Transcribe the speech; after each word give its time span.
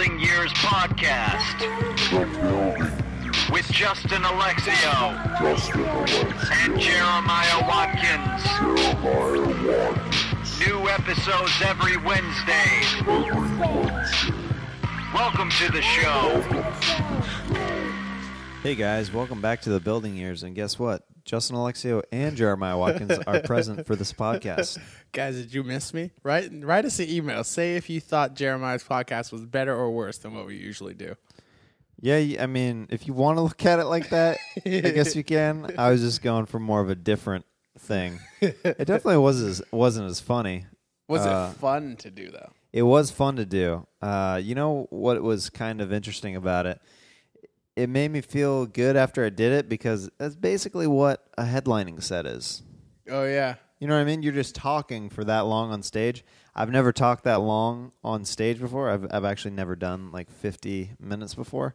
Building 0.00 0.20
Years 0.20 0.50
podcast 0.54 1.60
with 3.52 3.70
Justin 3.70 4.22
Alexio 4.22 5.38
Justin 5.38 5.80
Alexis. 5.82 6.50
and 6.52 6.80
Jeremiah 6.80 7.60
Watkins. 7.68 8.42
Jeremiah 9.02 9.90
Watkins. 9.92 10.66
New 10.66 10.88
episodes 10.88 11.52
every 11.62 11.98
Wednesday. 11.98 12.80
Every 13.00 13.58
Wednesday. 13.58 14.34
Welcome 15.12 15.50
to 15.50 15.70
the 15.70 15.82
show. 15.82 16.40
Hey 18.62 18.76
guys, 18.76 19.12
welcome 19.12 19.42
back 19.42 19.60
to 19.62 19.70
the 19.70 19.80
Building 19.80 20.16
Years. 20.16 20.42
And 20.44 20.54
guess 20.54 20.78
what? 20.78 21.02
Justin 21.30 21.54
Alexio 21.54 22.02
and 22.10 22.36
Jeremiah 22.36 22.76
Watkins 22.76 23.16
are 23.24 23.38
present 23.44 23.86
for 23.86 23.94
this 23.94 24.12
podcast. 24.12 24.78
Guys, 25.12 25.36
did 25.36 25.54
you 25.54 25.62
miss 25.62 25.94
me? 25.94 26.10
Write 26.24 26.50
write 26.52 26.84
us 26.84 26.98
an 26.98 27.08
email. 27.08 27.44
Say 27.44 27.76
if 27.76 27.88
you 27.88 28.00
thought 28.00 28.34
Jeremiah's 28.34 28.82
podcast 28.82 29.30
was 29.30 29.46
better 29.46 29.72
or 29.72 29.92
worse 29.92 30.18
than 30.18 30.34
what 30.34 30.44
we 30.44 30.56
usually 30.56 30.92
do. 30.92 31.14
Yeah, 32.00 32.16
I 32.42 32.46
mean, 32.46 32.88
if 32.90 33.06
you 33.06 33.12
want 33.12 33.36
to 33.36 33.42
look 33.42 33.64
at 33.64 33.78
it 33.78 33.84
like 33.84 34.08
that, 34.08 34.38
I 34.66 34.80
guess 34.80 35.14
you 35.14 35.22
can. 35.22 35.72
I 35.78 35.90
was 35.92 36.00
just 36.00 36.20
going 36.20 36.46
for 36.46 36.58
more 36.58 36.80
of 36.80 36.90
a 36.90 36.96
different 36.96 37.44
thing. 37.78 38.18
It 38.40 38.60
definitely 38.78 39.18
was 39.18 39.40
as, 39.40 39.62
wasn't 39.70 40.10
as 40.10 40.18
funny. 40.18 40.66
Was 41.06 41.24
Uh, 41.24 41.52
it 41.54 41.60
fun 41.60 41.94
to 41.98 42.10
do 42.10 42.32
though? 42.32 42.50
It 42.72 42.82
was 42.82 43.12
fun 43.12 43.36
to 43.36 43.46
do. 43.46 43.86
Uh, 44.02 44.40
you 44.42 44.56
know 44.56 44.88
what 44.90 45.22
was 45.22 45.48
kind 45.48 45.80
of 45.80 45.92
interesting 45.92 46.34
about 46.34 46.66
it? 46.66 46.80
It 47.80 47.88
made 47.88 48.10
me 48.10 48.20
feel 48.20 48.66
good 48.66 48.96
after 48.96 49.24
I 49.24 49.30
did 49.30 49.52
it 49.52 49.68
because 49.68 50.10
that's 50.18 50.36
basically 50.36 50.86
what 50.86 51.26
a 51.38 51.44
headlining 51.44 52.02
set 52.02 52.26
is. 52.26 52.62
Oh 53.08 53.24
yeah. 53.24 53.54
You 53.78 53.88
know 53.88 53.94
what 53.94 54.02
I 54.02 54.04
mean? 54.04 54.22
You're 54.22 54.34
just 54.34 54.54
talking 54.54 55.08
for 55.08 55.24
that 55.24 55.40
long 55.40 55.72
on 55.72 55.82
stage. 55.82 56.22
I've 56.54 56.70
never 56.70 56.92
talked 56.92 57.24
that 57.24 57.40
long 57.40 57.92
on 58.04 58.26
stage 58.26 58.60
before. 58.60 58.90
I've 58.90 59.06
I've 59.10 59.24
actually 59.24 59.52
never 59.52 59.76
done 59.76 60.12
like 60.12 60.30
50 60.30 60.92
minutes 61.00 61.34
before. 61.34 61.74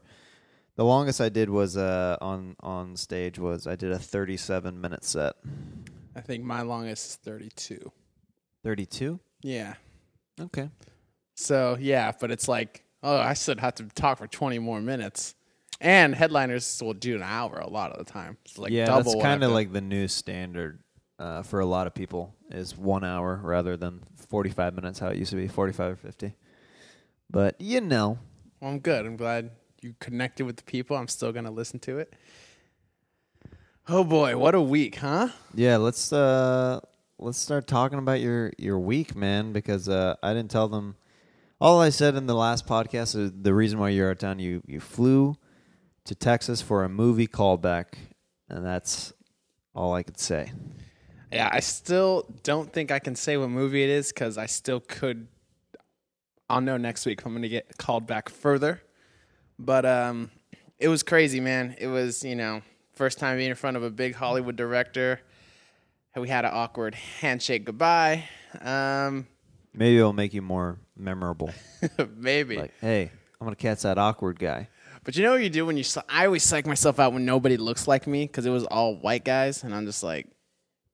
The 0.75 0.85
longest 0.85 1.19
I 1.21 1.29
did 1.29 1.49
was 1.49 1.75
uh 1.75 2.17
on 2.21 2.55
on 2.59 2.95
stage 2.97 3.39
was 3.39 3.65
I 3.65 3.75
did 3.75 3.91
a 3.91 3.97
37 3.97 4.79
minute 4.79 5.03
set. 5.03 5.33
I 6.15 6.21
think 6.21 6.43
my 6.43 6.61
longest 6.61 7.09
is 7.09 7.15
32. 7.17 7.91
32? 8.63 9.19
Yeah. 9.41 9.73
Okay. 10.39 10.69
So, 11.35 11.77
yeah, 11.79 12.13
but 12.17 12.31
it's 12.31 12.47
like, 12.47 12.83
oh, 13.03 13.17
I 13.17 13.33
still 13.33 13.57
have 13.57 13.75
to 13.75 13.83
talk 13.83 14.17
for 14.19 14.27
20 14.27 14.59
more 14.59 14.79
minutes. 14.79 15.35
And 15.85 16.15
headliners 16.15 16.81
will 16.83 16.95
do 16.95 17.15
an 17.15 17.21
hour 17.21 17.59
a 17.59 17.69
lot 17.69 17.91
of 17.91 18.03
the 18.03 18.11
time. 18.11 18.37
It's 18.43 18.57
like 18.57 18.71
yeah, 18.71 18.87
double 18.87 19.11
that's 19.11 19.23
kind 19.23 19.43
of 19.43 19.51
like 19.51 19.71
the 19.71 19.81
new 19.81 20.07
standard 20.07 20.79
uh, 21.19 21.43
for 21.43 21.59
a 21.59 21.65
lot 21.65 21.85
of 21.85 21.93
people 21.93 22.33
is 22.49 22.75
1 22.75 23.03
hour 23.03 23.39
rather 23.43 23.77
than 23.77 24.01
45 24.29 24.73
minutes 24.73 24.97
how 24.97 25.09
it 25.09 25.17
used 25.17 25.29
to 25.29 25.35
be 25.35 25.47
45 25.47 25.91
or 25.91 25.95
50. 25.95 26.33
But 27.29 27.61
you 27.61 27.81
know, 27.81 28.17
Well, 28.59 28.71
I'm 28.71 28.79
good. 28.79 29.05
I'm 29.05 29.15
glad 29.15 29.51
you 29.83 29.93
connected 29.99 30.47
with 30.47 30.57
the 30.57 30.63
people. 30.63 30.97
I'm 30.97 31.07
still 31.07 31.31
going 31.31 31.45
to 31.45 31.51
listen 31.51 31.77
to 31.81 31.99
it. 31.99 32.15
Oh 33.87 34.03
boy, 34.03 34.35
what 34.37 34.55
a 34.55 34.61
week, 34.61 34.95
huh? 34.95 35.27
Yeah, 35.53 35.77
let's 35.77 36.11
uh 36.11 36.79
let's 37.19 37.37
start 37.37 37.67
talking 37.67 37.99
about 37.99 38.21
your 38.21 38.51
your 38.57 38.79
week, 38.79 39.15
man, 39.15 39.53
because 39.53 39.87
uh 39.87 40.15
I 40.23 40.33
didn't 40.33 40.49
tell 40.49 40.67
them 40.67 40.95
all 41.61 41.79
I 41.79 41.89
said 41.89 42.15
in 42.15 42.25
the 42.25 42.33
last 42.33 42.65
podcast 42.65 43.15
is 43.15 43.31
the 43.39 43.53
reason 43.53 43.77
why 43.77 43.89
you're 43.89 44.07
out 44.09 44.13
of 44.13 44.17
town 44.17 44.39
you 44.39 44.63
you 44.65 44.79
flew 44.79 45.37
to 46.05 46.15
Texas 46.15 46.61
for 46.61 46.83
a 46.83 46.89
movie 46.89 47.27
callback 47.27 47.95
and 48.49 48.65
that's 48.65 49.13
all 49.73 49.93
I 49.93 50.03
could 50.03 50.19
say. 50.19 50.51
Yeah, 51.31 51.49
I 51.51 51.59
still 51.59 52.25
don't 52.43 52.71
think 52.71 52.91
I 52.91 52.99
can 52.99 53.15
say 53.15 53.37
what 53.37 53.49
movie 53.49 53.83
it 53.83 53.89
is 53.89 54.11
because 54.11 54.37
I 54.37 54.45
still 54.45 54.79
could. 54.79 55.27
I'll 56.49 56.61
know 56.61 56.77
next 56.77 57.05
week 57.05 57.19
if 57.19 57.25
I'm 57.25 57.33
going 57.33 57.41
to 57.41 57.49
get 57.49 57.77
called 57.77 58.07
back 58.07 58.29
further. 58.29 58.81
But 59.57 59.85
um, 59.85 60.31
it 60.79 60.87
was 60.87 61.03
crazy, 61.03 61.39
man. 61.39 61.75
It 61.79 61.87
was, 61.87 62.23
you 62.23 62.35
know, 62.35 62.61
first 62.93 63.17
time 63.17 63.37
being 63.37 63.49
in 63.49 63.55
front 63.55 63.77
of 63.77 63.83
a 63.83 63.89
big 63.89 64.15
Hollywood 64.15 64.55
director. 64.55 65.19
We 66.15 66.29
had 66.29 66.45
an 66.45 66.51
awkward 66.53 66.95
handshake 66.95 67.65
goodbye. 67.65 68.29
Um, 68.61 69.27
Maybe 69.73 69.97
it'll 69.97 70.13
make 70.13 70.33
you 70.33 70.41
more 70.41 70.77
memorable. 70.95 71.51
maybe. 72.15 72.55
Like, 72.55 72.73
hey, 72.79 73.11
I'm 73.41 73.45
gonna 73.45 73.57
catch 73.57 73.81
that 73.81 73.97
awkward 73.97 74.39
guy. 74.39 74.69
But 75.05 75.15
you 75.15 75.23
know 75.23 75.31
what 75.31 75.41
you 75.43 75.49
do 75.49 75.65
when 75.65 75.77
you? 75.77 75.83
I 76.09 76.25
always 76.25 76.43
psych 76.43 76.65
myself 76.67 76.99
out 76.99 77.13
when 77.13 77.25
nobody 77.25 77.55
looks 77.57 77.87
like 77.87 78.05
me 78.07 78.25
because 78.25 78.45
it 78.45 78.49
was 78.49 78.65
all 78.65 78.95
white 78.95 79.23
guys, 79.23 79.63
and 79.63 79.73
I'm 79.73 79.85
just 79.85 80.03
like, 80.03 80.27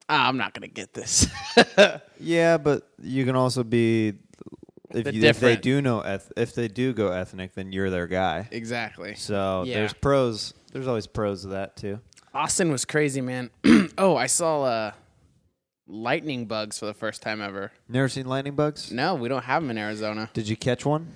ah, 0.10 0.28
I'm 0.28 0.38
not 0.38 0.54
gonna 0.54 0.68
get 0.68 0.94
this. 0.94 1.28
Yeah, 2.24 2.58
but 2.60 2.88
you 3.02 3.26
can 3.26 3.36
also 3.36 3.64
be 3.64 4.14
if, 4.94 5.06
The 5.06 5.14
you, 5.16 5.24
if 5.24 5.40
they 5.40 5.56
do 5.56 5.82
know 5.82 6.02
eth- 6.02 6.32
if 6.38 6.54
they 6.54 6.68
do 6.68 6.94
go 6.94 7.12
ethnic, 7.12 7.56
then 7.56 7.72
you're 7.72 7.90
their 7.90 8.06
guy. 8.06 8.48
exactly. 8.52 9.16
So 9.16 9.64
Yeah. 9.66 9.76
there's 9.80 9.94
pros. 9.94 10.54
There's 10.72 10.88
always 10.88 11.08
pros 11.08 11.42
to 11.42 11.48
that 11.50 11.76
too. 11.78 12.00
Austin 12.34 12.72
was 12.72 12.86
crazy, 12.86 13.22
man. 13.22 13.50
oh, 13.98 14.16
I 14.16 14.28
saw 14.28 14.64
uh, 14.64 14.92
lightning 15.88 16.46
bugs 16.46 16.78
for 16.80 16.86
the 16.86 16.94
first 16.94 17.22
time 17.24 17.42
ever. 17.42 17.72
Never 17.90 18.08
seen 18.08 18.28
lightning 18.28 18.56
bugs? 18.56 18.92
No, 18.92 19.16
we 19.16 19.28
don't 19.28 19.44
have 19.44 19.64
them 19.64 19.72
in 19.72 19.78
Arizona. 19.78 20.30
Did 20.34 20.48
you 20.48 20.56
catch 20.56 20.86
one? 20.86 21.08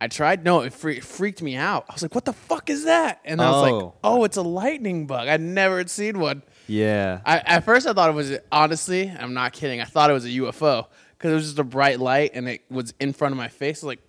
I 0.00 0.08
tried. 0.08 0.44
No, 0.44 0.60
it 0.60 0.72
fre- 0.72 1.00
freaked 1.00 1.40
me 1.40 1.56
out. 1.56 1.86
I 1.88 1.92
was 1.94 2.02
like, 2.02 2.14
"What 2.14 2.24
the 2.24 2.32
fuck 2.32 2.68
is 2.68 2.84
that?" 2.84 3.20
And 3.24 3.40
I 3.40 3.50
was 3.50 3.62
like, 3.62 3.72
Oh. 3.72 3.94
"Oh, 4.04 4.24
it's 4.24 4.36
a 4.36 4.42
lightning 4.42 5.06
bug. 5.06 5.28
I'd 5.28 5.40
never 5.40 5.78
had 5.78 5.88
seen 5.88 6.18
one." 6.18 6.42
Yeah. 6.66 7.20
I, 7.24 7.38
at 7.38 7.64
first, 7.64 7.86
I 7.86 7.92
thought 7.92 8.10
it 8.10 8.14
was 8.14 8.36
honestly. 8.50 9.10
I'm 9.10 9.34
not 9.34 9.52
kidding. 9.52 9.80
I 9.80 9.84
thought 9.84 10.10
it 10.10 10.14
was 10.14 10.24
a 10.24 10.30
UFO 10.30 10.86
because 11.12 11.30
it 11.30 11.34
was 11.34 11.44
just 11.44 11.58
a 11.58 11.64
bright 11.64 12.00
light 12.00 12.32
and 12.34 12.48
it 12.48 12.62
was 12.70 12.92
in 13.00 13.12
front 13.12 13.32
of 13.32 13.38
my 13.38 13.48
face. 13.48 13.82
I 13.82 13.86
was 13.86 13.96
like, 13.96 14.00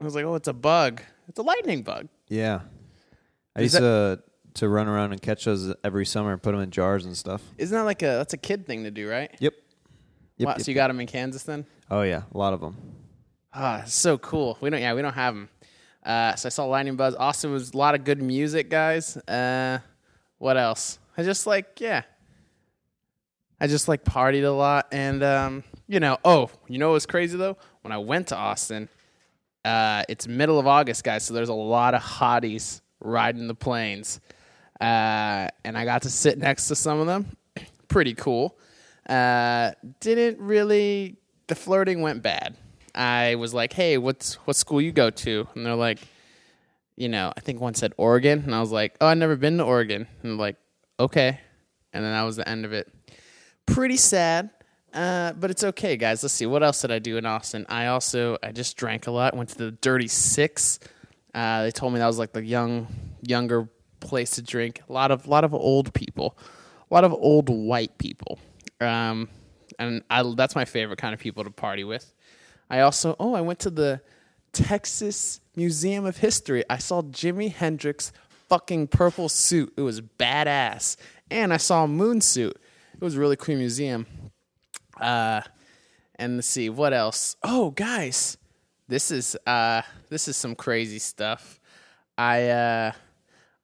I 0.00 0.04
was 0.04 0.14
like, 0.14 0.24
"Oh, 0.24 0.34
it's 0.34 0.48
a 0.48 0.52
bug. 0.52 1.02
It's 1.28 1.38
a 1.38 1.42
lightning 1.42 1.82
bug." 1.82 2.08
Yeah, 2.28 2.60
I 3.54 3.60
Is 3.60 3.74
used 3.74 3.82
to 3.82 4.22
to 4.54 4.68
run 4.68 4.88
around 4.88 5.12
and 5.12 5.22
catch 5.22 5.44
those 5.44 5.72
every 5.84 6.06
summer 6.06 6.32
and 6.32 6.42
put 6.42 6.52
them 6.52 6.60
in 6.60 6.70
jars 6.70 7.04
and 7.04 7.16
stuff. 7.16 7.42
Isn't 7.58 7.76
that 7.76 7.84
like 7.84 8.02
a 8.02 8.06
that's 8.06 8.32
a 8.32 8.38
kid 8.38 8.66
thing 8.66 8.84
to 8.84 8.90
do, 8.90 9.08
right? 9.08 9.30
Yep. 9.38 9.54
Yep. 10.38 10.46
wow, 10.46 10.52
yep, 10.52 10.62
so 10.62 10.70
you 10.70 10.74
got 10.74 10.88
them 10.88 10.98
in 11.00 11.06
Kansas 11.06 11.42
then? 11.42 11.66
Oh 11.90 12.02
yeah, 12.02 12.22
a 12.34 12.38
lot 12.38 12.52
of 12.54 12.60
them. 12.60 12.76
Ah, 13.52 13.82
so 13.86 14.16
cool. 14.18 14.56
We 14.60 14.70
don't. 14.70 14.80
Yeah, 14.80 14.94
we 14.94 15.02
don't 15.02 15.14
have 15.14 15.34
them. 15.34 15.48
Uh, 16.04 16.34
so 16.34 16.46
I 16.46 16.50
saw 16.50 16.64
Lightning 16.64 16.96
Buzz. 16.96 17.14
Austin 17.16 17.52
was 17.52 17.72
a 17.72 17.76
lot 17.76 17.94
of 17.94 18.04
good 18.04 18.22
music, 18.22 18.70
guys. 18.70 19.16
Uh, 19.16 19.80
what 20.38 20.56
else? 20.56 20.98
I 21.16 21.22
just 21.22 21.46
like 21.46 21.80
yeah. 21.80 22.02
I 23.60 23.66
just 23.66 23.88
like 23.88 24.04
partied 24.04 24.44
a 24.44 24.50
lot, 24.50 24.86
and 24.92 25.22
um, 25.22 25.64
you 25.88 26.00
know. 26.00 26.18
Oh, 26.24 26.50
you 26.68 26.78
know 26.78 26.88
what 26.88 26.94
was 26.94 27.06
crazy 27.06 27.36
though? 27.36 27.56
When 27.82 27.92
I 27.92 27.98
went 27.98 28.28
to 28.28 28.36
Austin, 28.36 28.88
uh, 29.64 30.04
it's 30.08 30.26
middle 30.28 30.58
of 30.58 30.66
August, 30.66 31.02
guys. 31.04 31.24
So 31.24 31.34
there's 31.34 31.48
a 31.48 31.54
lot 31.54 31.94
of 31.94 32.02
hotties 32.02 32.80
riding 33.00 33.48
the 33.48 33.54
planes, 33.54 34.20
uh, 34.80 35.48
and 35.64 35.76
I 35.76 35.84
got 35.84 36.02
to 36.02 36.10
sit 36.10 36.38
next 36.38 36.68
to 36.68 36.76
some 36.76 37.00
of 37.00 37.06
them. 37.06 37.36
Pretty 37.88 38.14
cool. 38.14 38.56
Uh, 39.08 39.72
didn't 39.98 40.38
really. 40.38 41.16
The 41.48 41.56
flirting 41.56 42.00
went 42.00 42.22
bad. 42.22 42.56
I 42.94 43.34
was 43.36 43.54
like, 43.54 43.72
"Hey, 43.72 43.98
what's 43.98 44.34
what 44.46 44.56
school 44.56 44.80
you 44.80 44.92
go 44.92 45.10
to?" 45.10 45.46
And 45.54 45.64
they're 45.64 45.74
like, 45.74 45.98
"You 46.96 47.08
know, 47.08 47.32
I 47.36 47.40
think 47.40 47.60
one 47.60 47.74
said 47.74 47.92
Oregon," 47.96 48.42
and 48.44 48.54
I 48.54 48.60
was 48.60 48.72
like, 48.72 48.96
"Oh, 49.00 49.06
I've 49.06 49.18
never 49.18 49.36
been 49.36 49.58
to 49.58 49.64
Oregon." 49.64 50.06
And 50.22 50.38
like, 50.38 50.56
"Okay," 50.98 51.40
and 51.92 52.04
then 52.04 52.12
that 52.12 52.22
was 52.22 52.36
the 52.36 52.48
end 52.48 52.64
of 52.64 52.72
it. 52.72 52.92
Pretty 53.66 53.96
sad, 53.96 54.50
uh, 54.92 55.32
but 55.34 55.50
it's 55.50 55.64
okay, 55.64 55.96
guys. 55.96 56.22
Let's 56.22 56.34
see, 56.34 56.46
what 56.46 56.62
else 56.62 56.80
did 56.80 56.90
I 56.90 56.98
do 56.98 57.16
in 57.16 57.26
Austin? 57.26 57.66
I 57.68 57.86
also 57.86 58.38
I 58.42 58.52
just 58.52 58.76
drank 58.76 59.06
a 59.06 59.10
lot. 59.10 59.36
Went 59.36 59.50
to 59.50 59.58
the 59.58 59.70
Dirty 59.70 60.08
Sixth. 60.08 60.88
Uh, 61.34 61.62
they 61.64 61.70
told 61.70 61.92
me 61.92 62.00
that 62.00 62.06
was 62.06 62.18
like 62.18 62.32
the 62.32 62.44
young 62.44 62.88
younger 63.22 63.68
place 64.00 64.32
to 64.32 64.42
drink. 64.42 64.82
A 64.88 64.92
lot 64.92 65.10
of 65.10 65.28
lot 65.28 65.44
of 65.44 65.54
old 65.54 65.94
people, 65.94 66.36
a 66.90 66.94
lot 66.94 67.04
of 67.04 67.12
old 67.12 67.48
white 67.48 67.96
people. 67.98 68.38
Um, 68.80 69.28
and 69.78 70.02
I, 70.10 70.22
that's 70.36 70.54
my 70.54 70.64
favorite 70.64 70.98
kind 70.98 71.14
of 71.14 71.20
people 71.20 71.44
to 71.44 71.50
party 71.50 71.84
with. 71.84 72.12
I 72.70 72.80
also, 72.80 73.16
oh, 73.18 73.34
I 73.34 73.40
went 73.40 73.58
to 73.60 73.70
the 73.70 74.00
Texas 74.52 75.40
Museum 75.56 76.06
of 76.06 76.16
History. 76.16 76.64
I 76.70 76.78
saw 76.78 77.02
Jimi 77.02 77.52
Hendrix 77.52 78.12
fucking 78.48 78.88
purple 78.88 79.28
suit. 79.28 79.72
It 79.76 79.82
was 79.82 80.00
badass. 80.00 80.96
And 81.30 81.52
I 81.52 81.56
saw 81.56 81.84
a 81.84 81.88
moon 81.88 82.20
suit. 82.20 82.56
It 82.94 83.00
was 83.00 83.16
a 83.16 83.20
really 83.20 83.36
cool 83.36 83.56
museum. 83.56 84.06
Uh, 85.00 85.40
and 86.16 86.36
let's 86.36 86.46
see 86.46 86.68
what 86.68 86.92
else. 86.92 87.36
Oh, 87.42 87.70
guys, 87.70 88.36
this 88.88 89.10
is 89.10 89.36
uh, 89.46 89.82
this 90.08 90.28
is 90.28 90.36
some 90.36 90.54
crazy 90.54 90.98
stuff. 90.98 91.60
I 92.18 92.48
uh, 92.48 92.92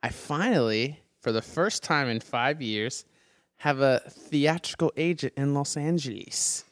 I 0.02 0.08
finally, 0.08 1.00
for 1.20 1.32
the 1.32 1.42
first 1.42 1.82
time 1.82 2.08
in 2.08 2.20
five 2.20 2.62
years, 2.62 3.04
have 3.58 3.80
a 3.80 4.00
theatrical 4.08 4.92
agent 4.96 5.34
in 5.36 5.52
Los 5.52 5.76
Angeles. 5.76 6.64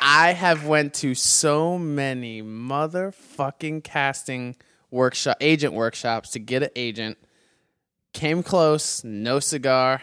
I 0.00 0.32
have 0.32 0.66
went 0.66 0.94
to 0.94 1.14
so 1.14 1.78
many 1.78 2.42
motherfucking 2.42 3.84
casting 3.84 4.56
workshop 4.90 5.36
agent 5.40 5.74
workshops 5.74 6.30
to 6.30 6.38
get 6.38 6.62
an 6.62 6.70
agent. 6.76 7.18
Came 8.12 8.42
close, 8.42 9.02
no 9.04 9.40
cigar. 9.40 10.02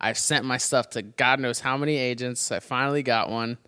I 0.00 0.14
sent 0.14 0.44
my 0.44 0.56
stuff 0.56 0.90
to 0.90 1.02
God 1.02 1.40
knows 1.40 1.60
how 1.60 1.76
many 1.76 1.96
agents. 1.96 2.50
I 2.50 2.60
finally 2.60 3.02
got 3.02 3.28
one, 3.30 3.58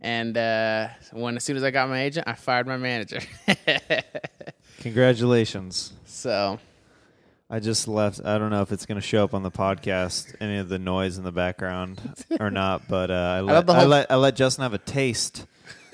And 0.00 0.36
uh, 0.36 0.88
when 1.12 1.36
as 1.36 1.44
soon 1.44 1.56
as 1.56 1.64
I 1.64 1.70
got 1.70 1.88
my 1.88 2.02
agent, 2.02 2.28
I 2.28 2.34
fired 2.34 2.66
my 2.66 2.76
manager. 2.76 3.20
Congratulations. 4.80 5.92
so 6.04 6.60
I 7.50 7.60
just 7.60 7.88
left. 7.88 8.20
I 8.24 8.36
don't 8.38 8.50
know 8.50 8.60
if 8.62 8.72
it's 8.72 8.84
going 8.84 9.00
to 9.00 9.06
show 9.06 9.24
up 9.24 9.32
on 9.32 9.42
the 9.42 9.50
podcast, 9.50 10.34
any 10.40 10.58
of 10.58 10.68
the 10.68 10.78
noise 10.78 11.16
in 11.16 11.24
the 11.24 11.32
background 11.32 11.98
or 12.38 12.50
not, 12.50 12.86
but 12.88 13.10
uh, 13.10 13.14
I, 13.14 13.40
let, 13.40 13.66
the 13.66 13.72
I, 13.72 13.78
whole- 13.80 13.88
let 13.88 14.10
I 14.10 14.16
let 14.16 14.36
Justin 14.36 14.62
have 14.64 14.74
a 14.74 14.78
taste 14.78 15.46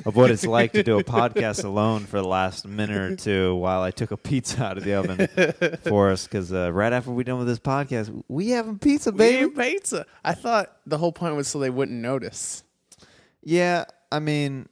of 0.05 0.17
what 0.17 0.33
it's 0.33 0.45
like 0.45 0.73
to 0.73 0.83
do 0.83 0.99
a 0.99 1.05
podcast 1.05 1.65
alone 1.65 2.07
for 2.07 2.17
the 2.21 2.27
last 2.27 2.67
minute 2.67 2.97
or 2.97 3.15
two 3.17 3.55
while 3.55 3.83
I 3.83 3.93
took 3.93 4.11
a 4.11 4.17
pizza 4.17 4.65
out 4.65 4.79
of 4.79 4.85
the 4.85 4.95
oven 4.95 5.79
for 5.89 6.11
us. 6.11 6.25
Because 6.27 6.53
uh, 6.53 6.73
right 6.73 6.93
after 6.93 7.13
we're 7.13 7.23
done 7.23 7.39
with 7.39 7.47
this 7.47 7.61
podcast, 7.61 8.25
we 8.27 8.49
having 8.49 8.79
pizza, 8.81 9.13
baby. 9.13 9.49
pizza. 9.51 10.07
I 10.25 10.35
thought 10.35 10.77
the 10.87 10.99
whole 10.99 11.13
point 11.13 11.37
was 11.37 11.47
so 11.47 11.61
they 11.61 11.71
wouldn't 11.71 12.01
notice. 12.01 12.65
Yeah, 13.45 13.85
I 14.11 14.19
mean, 14.19 14.69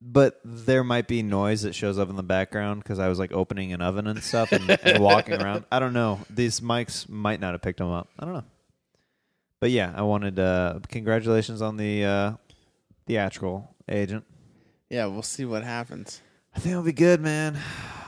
but 0.00 0.40
there 0.44 0.84
might 0.84 1.08
be 1.08 1.22
noise 1.22 1.62
that 1.62 1.74
shows 1.74 1.98
up 1.98 2.10
in 2.10 2.16
the 2.16 2.22
background 2.22 2.82
because 2.82 2.98
I 2.98 3.08
was 3.08 3.18
like 3.18 3.32
opening 3.32 3.72
an 3.72 3.80
oven 3.80 4.06
and 4.06 4.22
stuff 4.22 4.52
and, 4.52 4.68
and 4.82 5.02
walking 5.02 5.40
around. 5.40 5.64
I 5.72 5.78
don't 5.78 5.92
know. 5.94 6.20
These 6.30 6.60
mics 6.60 7.08
might 7.08 7.40
not 7.40 7.52
have 7.52 7.62
picked 7.62 7.78
them 7.78 7.90
up. 7.90 8.08
I 8.18 8.24
don't 8.24 8.34
know. 8.34 8.44
But 9.60 9.70
yeah, 9.70 9.92
I 9.96 10.02
wanted 10.02 10.38
uh 10.38 10.80
congratulations 10.88 11.62
on 11.62 11.76
the 11.76 12.04
uh 12.04 12.32
theatrical 13.06 13.74
agent. 13.88 14.24
Yeah, 14.90 15.06
we'll 15.06 15.22
see 15.22 15.44
what 15.44 15.64
happens. 15.64 16.20
I 16.54 16.58
think 16.58 16.72
it'll 16.72 16.84
be 16.84 16.92
good, 16.92 17.20
man. 17.20 17.58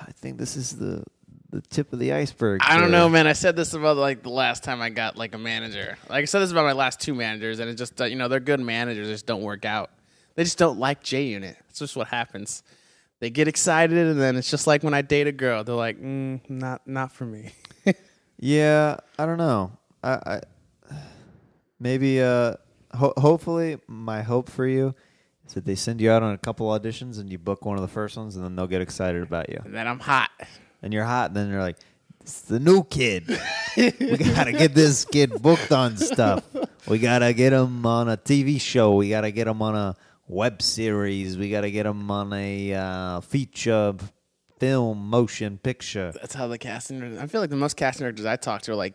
I 0.07 0.13
think 0.13 0.39
this 0.39 0.57
is 0.57 0.77
the 0.77 1.05
the 1.51 1.63
tip 1.63 1.93
of 1.95 1.99
the 1.99 2.13
iceberg. 2.13 2.61
I 2.63 2.79
don't 2.79 2.91
know, 2.91 3.09
man. 3.09 3.27
I 3.27 3.33
said 3.33 3.57
this 3.57 3.73
about 3.73 3.97
like 3.97 4.23
the 4.23 4.29
last 4.29 4.63
time 4.63 4.83
I 4.83 4.91
got 4.91 5.17
like 5.17 5.35
a 5.35 5.39
manager. 5.39 5.97
Like 6.11 6.23
I 6.23 6.25
said 6.27 6.41
this 6.41 6.51
about 6.53 6.65
my 6.65 6.73
last 6.73 7.01
two 7.01 7.15
managers, 7.15 7.59
and 7.59 7.71
it 7.71 7.75
just 7.75 7.99
uh, 8.01 8.05
you 8.05 8.17
know 8.17 8.29
they're 8.29 8.41
good 8.41 8.61
managers, 8.61 9.07
they 9.07 9.15
just 9.15 9.27
don't 9.27 9.43
work 9.43 9.65
out. 9.65 9.91
They 10.39 10.45
just 10.45 10.57
don't 10.57 10.79
like 10.79 11.03
J 11.03 11.25
Unit. 11.25 11.57
It's 11.69 11.81
just 11.81 11.97
what 11.97 12.07
happens. 12.07 12.63
They 13.19 13.29
get 13.29 13.49
excited, 13.49 13.99
and 13.99 14.21
then 14.21 14.37
it's 14.37 14.49
just 14.49 14.69
like 14.69 14.85
when 14.85 14.95
I 14.95 15.03
date 15.03 15.27
a 15.27 15.33
girl. 15.33 15.65
They're 15.65 15.75
like, 15.75 16.01
mm, 16.01 16.39
not 16.49 16.87
not 16.87 17.11
for 17.11 17.25
me. 17.25 17.51
Yeah, 18.39 18.99
I 19.19 19.27
don't 19.27 19.39
know. 19.39 19.73
I, 20.05 20.41
I 20.91 20.95
maybe 21.81 22.23
uh 22.23 22.55
ho- 22.95 23.15
hopefully 23.17 23.79
my 23.89 24.23
hope 24.23 24.49
for 24.49 24.65
you 24.65 24.95
is 25.45 25.55
that 25.55 25.65
they 25.65 25.75
send 25.75 26.01
you 26.01 26.13
out 26.13 26.23
on 26.23 26.35
a 26.35 26.39
couple 26.39 26.69
auditions 26.69 27.19
and 27.19 27.29
you 27.29 27.37
book 27.37 27.65
one 27.65 27.75
of 27.75 27.83
the 27.83 27.89
first 27.89 28.17
ones 28.17 28.37
and 28.37 28.45
then 28.45 28.55
they'll 28.55 28.69
get 28.69 28.81
excited 28.81 29.25
about 29.25 29.49
you. 29.49 29.61
and 29.65 29.75
then 29.75 29.89
I'm 29.89 29.99
hot. 29.99 30.31
And 30.83 30.95
you're 30.95 31.05
hot 31.05 31.31
and 31.31 31.37
then 31.37 31.51
they're 31.51 31.61
like 31.61 31.79
it's 32.21 32.43
the 32.43 32.61
new 32.61 32.85
kid. 32.85 33.27
we 33.77 34.17
got 34.19 34.45
to 34.45 34.53
get 34.53 34.73
this 34.73 35.05
kid 35.05 35.43
booked 35.43 35.73
on 35.73 35.97
stuff. 35.97 36.45
We 36.87 37.01
got 37.01 37.19
to 37.21 37.33
get 37.33 37.53
him 37.53 37.85
on 37.85 38.09
a 38.09 38.17
TV 38.17 38.61
show. 38.61 38.95
We 38.95 39.09
got 39.09 39.23
to 39.23 39.33
get 39.33 39.49
him 39.49 39.63
on 39.63 39.75
a 39.75 39.97
web 40.29 40.63
series. 40.63 41.37
We 41.37 41.51
got 41.51 41.63
to 41.63 41.71
get 41.71 41.87
him 41.87 42.11
on 42.11 42.33
a 42.33 42.75
uh, 42.75 43.21
feature 43.21 43.95
film 44.59 45.09
motion 45.09 45.59
picture. 45.59 46.13
That's 46.13 46.35
how 46.35 46.49
the 46.49 46.59
casting. 46.59 47.19
I 47.19 47.27
feel 47.27 47.41
like 47.41 47.51
the 47.51 47.57
most 47.57 47.77
casting 47.77 48.05
directors 48.05 48.27
I 48.27 48.37
talk 48.37 48.63
to 48.63 48.73
are 48.73 48.77
like 48.77 48.95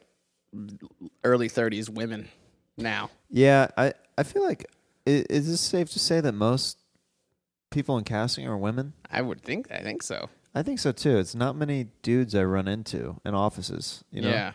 early 1.23 1.49
30s 1.49 1.89
women 1.89 2.29
now. 2.77 3.09
Yeah, 3.29 3.67
I 3.77 3.93
I 4.17 4.23
feel 4.23 4.43
like 4.43 4.65
is 5.05 5.47
this 5.49 5.61
safe 5.61 5.89
to 5.91 5.99
say 5.99 6.21
that 6.21 6.33
most 6.33 6.77
people 7.71 7.97
in 7.97 8.03
casting 8.03 8.47
are 8.47 8.57
women? 8.57 8.93
I 9.09 9.21
would 9.21 9.41
think. 9.41 9.71
I 9.71 9.79
think 9.79 10.03
so. 10.03 10.29
I 10.55 10.61
think 10.61 10.79
so 10.79 10.91
too. 10.91 11.17
It's 11.17 11.33
not 11.33 11.55
many 11.55 11.87
dudes 12.03 12.35
I 12.35 12.43
run 12.43 12.67
into 12.67 13.19
in 13.25 13.33
offices. 13.33 14.03
You 14.11 14.21
know, 14.21 14.29
Yeah. 14.29 14.53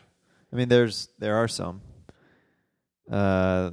I 0.53 0.57
mean, 0.57 0.69
there's 0.69 1.09
there 1.19 1.37
are 1.37 1.49
some. 1.49 1.83
Uh, 3.11 3.73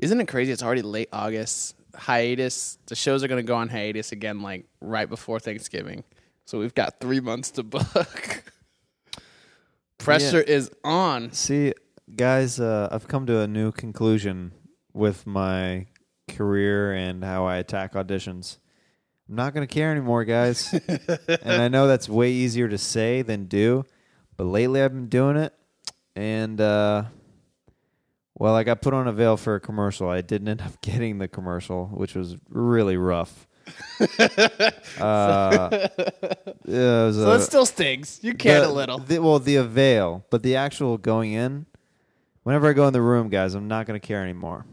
Isn't 0.00 0.20
it 0.20 0.28
crazy? 0.28 0.52
It's 0.52 0.62
already 0.62 0.82
late 0.82 1.08
August. 1.12 1.76
Hiatus. 1.94 2.78
The 2.86 2.94
shows 2.94 3.22
are 3.22 3.28
going 3.28 3.44
to 3.44 3.46
go 3.46 3.56
on 3.56 3.68
hiatus 3.68 4.12
again, 4.12 4.40
like 4.40 4.66
right 4.80 5.08
before 5.08 5.40
Thanksgiving. 5.40 6.04
So 6.44 6.58
we've 6.58 6.74
got 6.74 7.00
three 7.00 7.20
months 7.20 7.50
to 7.52 7.62
book. 7.62 8.44
Pressure 9.98 10.40
is 10.40 10.70
on. 10.82 11.32
see, 11.32 11.74
guys, 12.16 12.58
uh, 12.58 12.88
I've 12.90 13.06
come 13.06 13.24
to 13.26 13.40
a 13.40 13.46
new 13.46 13.70
conclusion 13.70 14.52
with 14.92 15.26
my 15.26 15.86
career 16.28 16.92
and 16.92 17.22
how 17.22 17.46
I 17.46 17.56
attack 17.56 17.94
auditions. 17.94 18.58
I'm 19.28 19.36
not 19.36 19.54
going 19.54 19.66
to 19.66 19.72
care 19.72 19.92
anymore, 19.92 20.24
guys. 20.24 20.72
and 21.28 21.62
I 21.62 21.68
know 21.68 21.86
that's 21.86 22.08
way 22.08 22.32
easier 22.32 22.68
to 22.68 22.78
say 22.78 23.22
than 23.22 23.44
do, 23.44 23.84
but 24.36 24.44
lately 24.44 24.82
I've 24.82 24.92
been 24.92 25.08
doing 25.08 25.36
it. 25.36 25.54
And, 26.16 26.60
uh, 26.60 27.04
well, 28.42 28.56
I 28.56 28.64
got 28.64 28.82
put 28.82 28.92
on 28.92 29.06
avail 29.06 29.36
for 29.36 29.54
a 29.54 29.60
commercial. 29.60 30.08
I 30.08 30.20
didn't 30.20 30.48
end 30.48 30.62
up 30.62 30.80
getting 30.82 31.18
the 31.18 31.28
commercial, 31.28 31.86
which 31.86 32.16
was 32.16 32.36
really 32.48 32.96
rough. 32.96 33.46
uh, 35.00 35.68
it 35.70 37.14
So 37.14 37.30
a- 37.30 37.36
it 37.36 37.42
still 37.42 37.66
stings. 37.66 38.18
You 38.22 38.34
cared 38.34 38.64
the- 38.64 38.68
a 38.68 38.72
little. 38.72 38.98
the- 38.98 39.20
well, 39.20 39.38
the 39.38 39.56
avail, 39.56 40.24
but 40.30 40.42
the 40.42 40.56
actual 40.56 40.98
going 40.98 41.32
in. 41.32 41.66
Whenever 42.42 42.68
I 42.68 42.72
go 42.72 42.88
in 42.88 42.92
the 42.92 43.00
room, 43.00 43.28
guys, 43.28 43.54
I'm 43.54 43.68
not 43.68 43.86
going 43.86 44.00
to 44.00 44.04
care 44.04 44.20
anymore. 44.24 44.66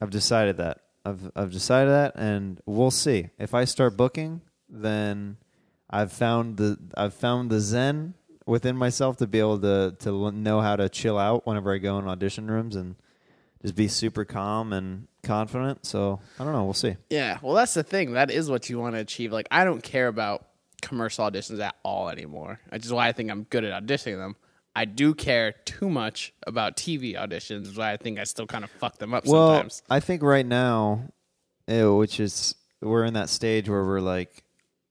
I've 0.00 0.10
decided 0.10 0.56
that. 0.56 0.80
I've 1.04 1.30
I've 1.36 1.52
decided 1.52 1.90
that, 1.90 2.16
and 2.16 2.60
we'll 2.66 2.90
see. 2.90 3.28
If 3.38 3.54
I 3.54 3.64
start 3.66 3.96
booking, 3.96 4.40
then 4.68 5.36
I've 5.88 6.10
found 6.12 6.56
the 6.56 6.76
I've 6.96 7.14
found 7.14 7.50
the 7.50 7.60
zen 7.60 8.14
within 8.46 8.76
myself 8.76 9.16
to 9.18 9.26
be 9.26 9.38
able 9.38 9.58
to 9.60 9.94
to 10.00 10.32
know 10.32 10.60
how 10.60 10.76
to 10.76 10.88
chill 10.88 11.18
out 11.18 11.46
whenever 11.46 11.74
I 11.74 11.78
go 11.78 11.98
in 11.98 12.08
audition 12.08 12.50
rooms 12.50 12.76
and 12.76 12.96
just 13.62 13.74
be 13.74 13.88
super 13.88 14.24
calm 14.24 14.72
and 14.72 15.08
confident. 15.22 15.84
So 15.84 16.20
I 16.38 16.44
don't 16.44 16.52
know. 16.52 16.64
We'll 16.64 16.74
see. 16.74 16.96
Yeah, 17.10 17.38
well, 17.42 17.54
that's 17.54 17.74
the 17.74 17.82
thing. 17.82 18.12
That 18.12 18.30
is 18.30 18.48
what 18.48 18.70
you 18.70 18.78
want 18.78 18.94
to 18.94 19.00
achieve. 19.00 19.32
Like, 19.32 19.48
I 19.50 19.64
don't 19.64 19.82
care 19.82 20.08
about 20.08 20.46
commercial 20.82 21.28
auditions 21.28 21.60
at 21.60 21.74
all 21.82 22.08
anymore, 22.08 22.60
which 22.70 22.86
is 22.86 22.92
why 22.92 23.08
I 23.08 23.12
think 23.12 23.30
I'm 23.30 23.44
good 23.44 23.64
at 23.64 23.84
auditioning 23.84 24.18
them. 24.18 24.36
I 24.74 24.84
do 24.84 25.14
care 25.14 25.52
too 25.64 25.88
much 25.88 26.34
about 26.46 26.76
TV 26.76 27.14
auditions, 27.16 27.60
which 27.60 27.70
is 27.70 27.76
why 27.76 27.92
I 27.92 27.96
think 27.96 28.18
I 28.18 28.24
still 28.24 28.46
kind 28.46 28.62
of 28.62 28.70
fuck 28.70 28.98
them 28.98 29.14
up 29.14 29.24
Well, 29.26 29.54
sometimes. 29.54 29.82
I 29.88 30.00
think 30.00 30.22
right 30.22 30.44
now, 30.44 31.04
eh, 31.66 31.84
which 31.84 32.20
is 32.20 32.54
we're 32.82 33.04
in 33.04 33.14
that 33.14 33.30
stage 33.30 33.68
where 33.70 33.84
we're 33.84 34.00
like, 34.00 34.44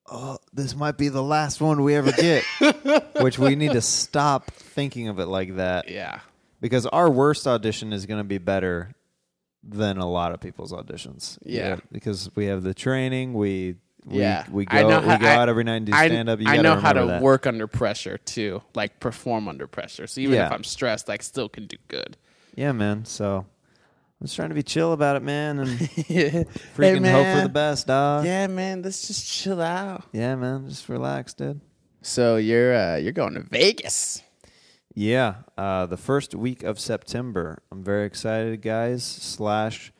oh, 0.08 0.38
this 0.54 0.76
might 0.76 0.98
be 0.98 1.10
the 1.10 1.24
last 1.24 1.62
one 1.62 1.84
we 1.84 1.96
ever 1.96 2.12
get, 2.12 2.44
which 3.22 3.40
we 3.40 3.56
need 3.56 3.72
to 3.74 3.82
stop 3.82 4.52
thinking 4.52 5.08
of 5.08 5.20
it 5.20 5.26
like 5.28 5.56
that 5.56 5.90
Yeah. 5.90 6.20
because 6.62 6.86
our 6.88 7.10
worst 7.10 7.48
audition 7.48 7.92
is 7.94 8.06
going 8.06 8.20
to 8.20 8.24
be 8.24 8.38
better 8.38 8.92
than 9.64 9.98
a 9.98 10.08
lot 10.10 10.32
of 10.32 10.40
people's 10.40 10.72
auditions. 10.72 11.38
Yeah. 11.44 11.78
because 11.92 12.30
we 12.36 12.46
have 12.48 12.62
the 12.64 12.74
training. 12.74 13.34
We 13.34 13.76
we, 14.06 14.20
yeah, 14.20 14.46
we 14.52 14.66
go 14.66 15.00
we 15.00 15.18
go 15.18 15.26
out 15.28 15.50
every 15.50 15.64
night 15.64 15.78
and 15.78 15.86
do 15.88 15.92
stand 15.92 16.30
up. 16.30 16.40
I 16.46 16.58
know 16.58 16.76
how 16.76 16.94
to 16.94 17.06
that. 17.08 17.22
work 17.24 17.48
under 17.48 17.66
pressure 17.66 18.20
too, 18.20 18.62
like 18.76 19.00
perform 19.00 19.48
under 19.48 19.66
pressure. 19.66 20.06
So 20.06 20.22
even 20.22 20.36
Yeah. 20.36 20.46
if 20.46 20.52
I'm 20.52 20.64
stressed, 20.64 21.10
I 21.10 21.18
still 21.18 21.50
can 21.50 21.66
do 21.66 21.78
good. 21.88 22.16
Yeah, 22.54 22.72
man. 22.72 23.06
So 23.06 23.48
I'm 24.22 24.28
just 24.28 24.36
trying 24.38 24.50
to 24.50 24.56
be 24.56 24.64
chill 24.64 24.94
about 24.94 25.18
it, 25.18 25.24
man, 25.24 25.60
and 25.60 25.70
Freaking 25.80 26.48
freaking 26.76 27.12
hope 27.12 27.38
for 27.38 27.44
the 27.44 27.52
best, 27.52 27.88
dog. 27.88 28.26
Yeah, 28.26 28.48
man, 28.48 28.82
let's 28.82 29.08
just 29.08 29.30
chill 29.30 29.62
out. 29.62 30.06
yeah 30.14 30.36
man. 30.36 30.70
Just 30.70 30.88
relax, 30.88 31.34
dude. 31.34 31.60
So 32.02 32.38
you're 32.38 32.74
uh, 32.74 32.96
you're 32.98 33.12
going 33.12 33.34
to 33.34 33.42
Vegas. 33.42 34.22
Yeah, 34.94 35.36
uh, 35.58 35.88
the 35.88 35.98
first 35.98 36.34
week 36.34 36.64
of 36.64 36.80
September. 36.80 37.62
I'm 37.72 37.84
very 37.84 38.06
excited, 38.06 38.62
guys. 38.62 39.04
Slash, 39.04 39.92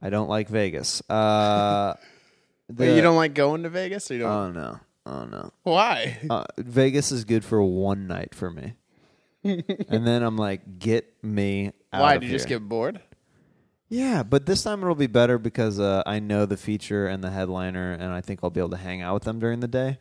I 0.00 0.10
don't 0.10 0.28
like 0.28 0.48
Vegas. 0.48 1.02
Uh, 1.10 1.94
Wait, 2.76 2.94
you 2.94 3.02
don't 3.02 3.16
like 3.16 3.34
going 3.34 3.64
to 3.64 3.68
Vegas, 3.68 4.08
or 4.10 4.14
you 4.14 4.20
don't? 4.20 4.30
Oh 4.30 4.50
no! 4.52 4.80
Oh 5.06 5.24
no! 5.24 5.50
Why? 5.64 6.18
Uh, 6.30 6.44
Vegas 6.58 7.10
is 7.10 7.24
good 7.24 7.44
for 7.44 7.60
one 7.60 8.06
night 8.06 8.32
for 8.32 8.48
me, 8.48 8.74
and 9.42 10.06
then 10.06 10.22
I'm 10.22 10.36
like, 10.36 10.78
get 10.78 11.12
me 11.24 11.72
out 11.92 12.02
Why? 12.02 12.14
of 12.14 12.20
Did 12.20 12.28
you 12.28 12.36
just 12.36 12.46
get 12.46 12.60
bored? 12.68 13.00
Yeah, 13.90 14.22
but 14.22 14.46
this 14.46 14.62
time 14.62 14.82
it'll 14.82 14.94
be 14.94 15.08
better 15.08 15.36
because 15.36 15.80
uh, 15.80 16.04
I 16.06 16.20
know 16.20 16.46
the 16.46 16.56
feature 16.56 17.08
and 17.08 17.24
the 17.24 17.30
headliner, 17.30 17.92
and 17.92 18.12
I 18.12 18.20
think 18.20 18.40
I'll 18.42 18.50
be 18.50 18.60
able 18.60 18.70
to 18.70 18.76
hang 18.76 19.02
out 19.02 19.14
with 19.14 19.24
them 19.24 19.40
during 19.40 19.58
the 19.58 19.68
day. 19.68 19.98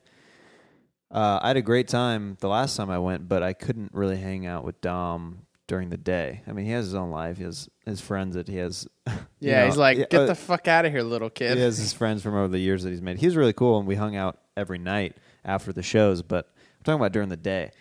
Uh, 1.10 1.40
I 1.42 1.48
had 1.48 1.58
a 1.58 1.64
great 1.64 1.88
time 1.88 2.38
the 2.40 2.48
last 2.48 2.78
time 2.78 2.92
I 2.92 3.00
went, 3.00 3.28
but 3.28 3.42
I 3.42 3.54
couldn't 3.54 3.92
really 3.92 4.18
hang 4.18 4.46
out 4.46 4.64
with 4.64 4.80
Dom 4.80 5.48
during 5.66 5.90
the 5.90 5.98
day. 5.98 6.44
I 6.46 6.52
mean, 6.52 6.66
he 6.66 6.72
has 6.72 6.86
his 6.86 6.94
own 6.94 7.10
life. 7.10 7.38
He 7.38 7.44
has 7.46 7.68
his 7.84 8.00
friends 8.00 8.36
that 8.36 8.48
he 8.48 8.58
has. 8.58 8.88
Yeah, 9.42 9.62
know, 9.62 9.66
he's 9.68 9.78
like, 9.78 9.98
get 9.98 10.14
uh, 10.14 10.26
the 10.26 10.36
fuck 10.36 10.68
out 10.68 10.86
of 10.86 10.92
here, 10.92 11.02
little 11.02 11.30
kid. 11.30 11.56
he 11.56 11.64
has 11.64 11.78
his 11.78 11.94
friends 12.00 12.22
from 12.22 12.36
over 12.36 12.50
the 12.50 12.60
years 12.60 12.84
that 12.84 12.90
he's 12.90 13.02
made. 13.02 13.18
He 13.18 13.26
was 13.26 13.38
really 13.38 13.54
cool, 13.54 13.80
and 13.80 13.88
we 13.88 13.96
hung 13.96 14.18
out 14.18 14.38
every 14.58 14.78
night 14.78 15.16
after 15.46 15.72
the 15.72 15.82
shows. 15.82 16.22
But 16.22 16.52
I'm 16.58 16.84
talking 16.84 17.00
about 17.00 17.14
during 17.14 17.30
the 17.30 17.38
day. 17.38 17.72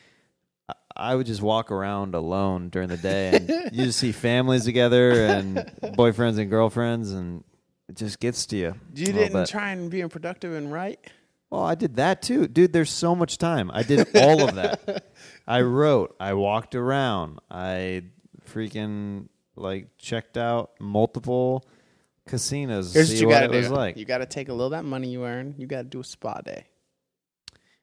I- 0.98 1.14
would 1.14 1.26
just 1.26 1.42
walk 1.42 1.70
around 1.70 2.14
alone 2.14 2.68
during 2.70 2.88
the 2.88 2.96
day, 2.96 3.30
and 3.34 3.48
you 3.72 3.84
just 3.86 3.98
see 3.98 4.12
families 4.12 4.64
together 4.64 5.26
and 5.26 5.56
boyfriends 5.82 6.38
and 6.38 6.50
girlfriends, 6.50 7.12
and 7.12 7.44
it 7.88 7.96
just 7.96 8.20
gets 8.20 8.46
to 8.46 8.56
you. 8.56 8.74
you 8.94 9.06
didn't 9.06 9.32
bit. 9.32 9.48
try 9.48 9.70
and 9.70 9.90
be 9.90 10.02
productive 10.08 10.52
and 10.54 10.72
write. 10.72 10.98
Well, 11.50 11.62
I 11.62 11.74
did 11.76 11.96
that 11.96 12.20
too, 12.20 12.46
dude. 12.46 12.72
There's 12.74 12.90
so 12.90 13.14
much 13.14 13.38
time. 13.38 13.70
I 13.72 13.82
did 13.82 14.06
all 14.16 14.46
of 14.46 14.56
that. 14.56 15.06
I 15.46 15.62
wrote. 15.62 16.14
I 16.20 16.34
walked 16.34 16.74
around. 16.74 17.38
I 17.50 18.02
freaking 18.50 19.28
like 19.56 19.96
checked 19.96 20.36
out 20.36 20.72
multiple 20.78 21.64
casinos. 22.26 22.92
Here's 22.92 23.08
see 23.08 23.14
what 23.14 23.20
you 23.22 23.28
gotta 23.30 23.46
it 23.46 23.52
do. 23.52 23.58
was 23.58 23.70
like. 23.70 23.96
You 23.96 24.04
gotta 24.04 24.26
take 24.26 24.48
a 24.50 24.52
little 24.52 24.66
of 24.66 24.72
that 24.72 24.84
money 24.84 25.08
you 25.08 25.24
earn. 25.24 25.54
You 25.56 25.66
gotta 25.66 25.84
do 25.84 26.00
a 26.00 26.04
spa 26.04 26.40
day. 26.42 26.66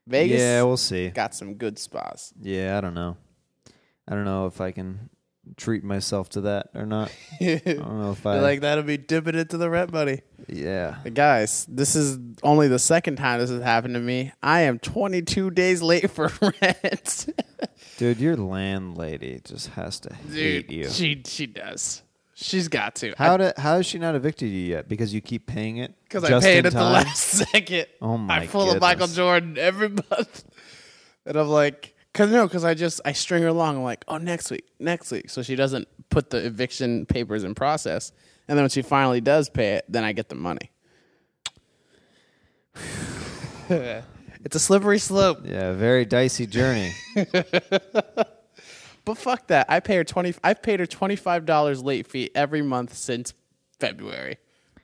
Vegas 0.08 0.40
yeah, 0.40 0.62
we'll 0.64 0.78
see. 0.78 1.10
got 1.10 1.34
some 1.34 1.56
good 1.56 1.80
spas. 1.80 2.34
Yeah, 2.42 2.78
I 2.78 2.82
don't 2.82 2.94
know. 2.94 3.18
I 4.08 4.14
don't 4.14 4.26
know 4.26 4.46
if 4.46 4.62
I 4.62 4.72
can 4.72 5.10
treat 5.58 5.84
myself 5.84 6.30
to 6.30 6.42
that 6.42 6.70
or 6.76 6.86
not. 6.86 7.12
I 7.42 7.62
don't 7.66 8.00
know 8.00 8.12
if 8.12 8.26
I 8.26 8.40
like 8.40 8.62
that'll 8.62 8.84
be 8.84 8.98
dipping 8.98 9.36
into 9.36 9.58
the 9.58 9.70
rent 9.70 9.92
money. 9.92 10.22
Yeah. 10.48 10.98
But 11.04 11.14
guys, 11.14 11.66
this 11.70 11.96
is 11.96 12.20
only 12.44 12.68
the 12.68 12.80
second 12.80 13.18
time 13.18 13.40
this 13.40 13.50
has 13.50 13.62
happened 13.62 13.96
to 13.96 14.00
me. 14.00 14.32
I 14.44 14.62
am 14.62 14.80
22 14.80 15.52
days 15.52 15.82
late 15.82 16.10
for 16.12 16.32
rent. 16.62 17.30
Dude, 17.98 18.20
your 18.20 18.36
landlady 18.36 19.42
just 19.44 19.68
has 19.70 20.00
to 20.02 20.14
hate 20.14 20.70
you. 20.72 20.90
she 20.90 21.22
she 21.26 21.46
does. 21.48 22.02
She's 22.38 22.68
got 22.68 22.96
to. 22.96 23.14
How 23.18 23.38
did 23.38 23.54
how 23.58 23.78
has 23.78 23.86
she 23.86 23.98
not 23.98 24.14
evicted 24.14 24.50
you 24.50 24.60
yet? 24.60 24.90
Because 24.90 25.14
you 25.14 25.22
keep 25.22 25.48
paying 25.48 25.78
it? 25.78 25.96
Because 26.04 26.26
I 26.26 26.30
just 26.30 26.46
paid 26.46 26.60
in 26.60 26.66
at 26.66 26.74
the 26.74 26.80
last 26.84 27.18
second. 27.52 27.88
Oh 28.02 28.18
my 28.18 28.40
god. 28.40 28.44
I 28.44 28.48
pull 28.48 28.72
a 28.72 28.80
Michael. 28.80 29.08
Jordan 29.08 29.58
every 29.58 29.88
month, 29.88 30.44
and 31.26 31.38
I'm 31.38 31.48
like, 31.48 31.96
cause 32.14 32.30
no, 32.30 32.46
cause 32.50 32.66
I 32.66 32.74
just 32.74 33.00
I 33.06 33.14
string 33.14 33.42
her 33.44 33.48
along. 33.48 33.78
I'm 33.78 33.84
like, 33.84 34.04
oh, 34.10 34.18
next 34.18 34.52
week, 34.52 34.66
next 34.80 35.14
week, 35.14 35.30
so 35.30 35.44
she 35.44 35.56
doesn't 35.56 35.88
put 36.10 36.30
the 36.30 36.46
eviction 36.46 37.06
papers 37.06 37.46
in 37.46 37.56
process. 37.56 38.12
And 38.50 38.58
then 38.58 38.64
when 38.64 38.70
she 38.70 38.82
finally 38.82 39.22
does 39.22 39.50
pay 39.50 39.76
it, 39.76 39.86
then 39.88 40.04
I 40.04 40.12
get 40.12 40.28
the 40.28 40.36
money. 40.36 40.72
it's 43.70 44.56
a 44.56 44.60
slippery 44.60 45.00
slope. 45.00 45.40
Yeah, 45.46 45.72
very 45.72 46.04
dicey 46.04 46.46
journey. 46.46 46.92
But 49.06 49.18
fuck 49.18 49.48
that. 49.48 49.68
I 49.70 49.80
pay 49.80 49.96
her 49.98 50.04
twenty. 50.04 50.34
I've 50.44 50.62
paid 50.62 50.80
her 50.80 50.86
twenty 50.86 51.16
five 51.16 51.46
dollars 51.46 51.84
late 51.84 52.08
fee 52.08 52.32
every 52.36 52.62
month 52.62 52.96
since 52.96 53.34
February. 53.80 54.38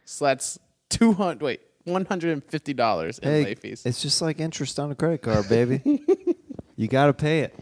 So 0.05 0.25
that's 0.25 0.59
two 0.89 1.13
hundred. 1.13 1.41
Wait, 1.41 1.61
one 1.85 2.05
hundred 2.05 2.33
and 2.33 2.43
fifty 2.43 2.73
dollars 2.73 3.19
in 3.19 3.29
hey, 3.29 3.43
late 3.43 3.59
fees. 3.59 3.83
it's 3.85 4.01
just 4.01 4.21
like 4.21 4.39
interest 4.39 4.79
on 4.79 4.91
a 4.91 4.95
credit 4.95 5.21
card, 5.23 5.49
baby. 5.49 5.81
you 6.75 6.87
got 6.87 7.07
to 7.07 7.13
pay 7.13 7.39
it. 7.39 7.57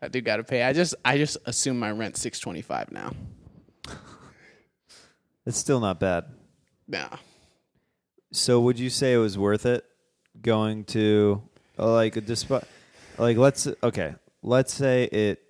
I 0.00 0.08
do 0.08 0.20
got 0.20 0.36
to 0.36 0.44
pay. 0.44 0.62
I 0.62 0.72
just 0.72 0.94
I 1.04 1.18
just 1.18 1.36
assume 1.44 1.78
my 1.78 1.90
rent 1.90 2.16
six 2.16 2.38
twenty 2.38 2.62
five 2.62 2.90
now. 2.90 3.12
It's 5.46 5.58
still 5.58 5.78
not 5.78 6.00
bad. 6.00 6.24
No. 6.88 7.06
So 8.32 8.60
would 8.60 8.78
you 8.78 8.88
say 8.88 9.12
it 9.12 9.18
was 9.18 9.36
worth 9.36 9.66
it 9.66 9.84
going 10.40 10.84
to 10.84 11.42
like 11.76 12.16
a 12.16 12.22
disp- 12.22 12.64
like 13.18 13.36
let's 13.36 13.68
okay, 13.82 14.14
let's 14.42 14.72
say 14.72 15.04
it 15.04 15.43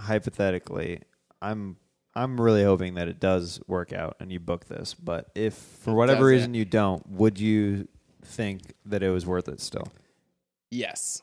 hypothetically 0.00 1.00
I'm 1.42 1.76
I'm 2.16 2.40
really 2.40 2.62
hoping 2.62 2.94
that 2.94 3.08
it 3.08 3.18
does 3.18 3.60
work 3.66 3.92
out 3.92 4.16
and 4.20 4.30
you 4.32 4.38
book 4.38 4.66
this, 4.66 4.94
but 4.94 5.30
if 5.34 5.54
for 5.54 5.90
It 5.90 5.94
whatever 5.94 6.20
doesn't. 6.20 6.30
reason 6.36 6.54
you 6.54 6.64
don't, 6.64 7.04
would 7.10 7.40
you 7.40 7.88
think 8.24 8.74
that 8.86 9.02
it 9.02 9.10
was 9.10 9.26
worth 9.26 9.48
it 9.48 9.60
still? 9.60 9.88
Yes. 10.70 11.22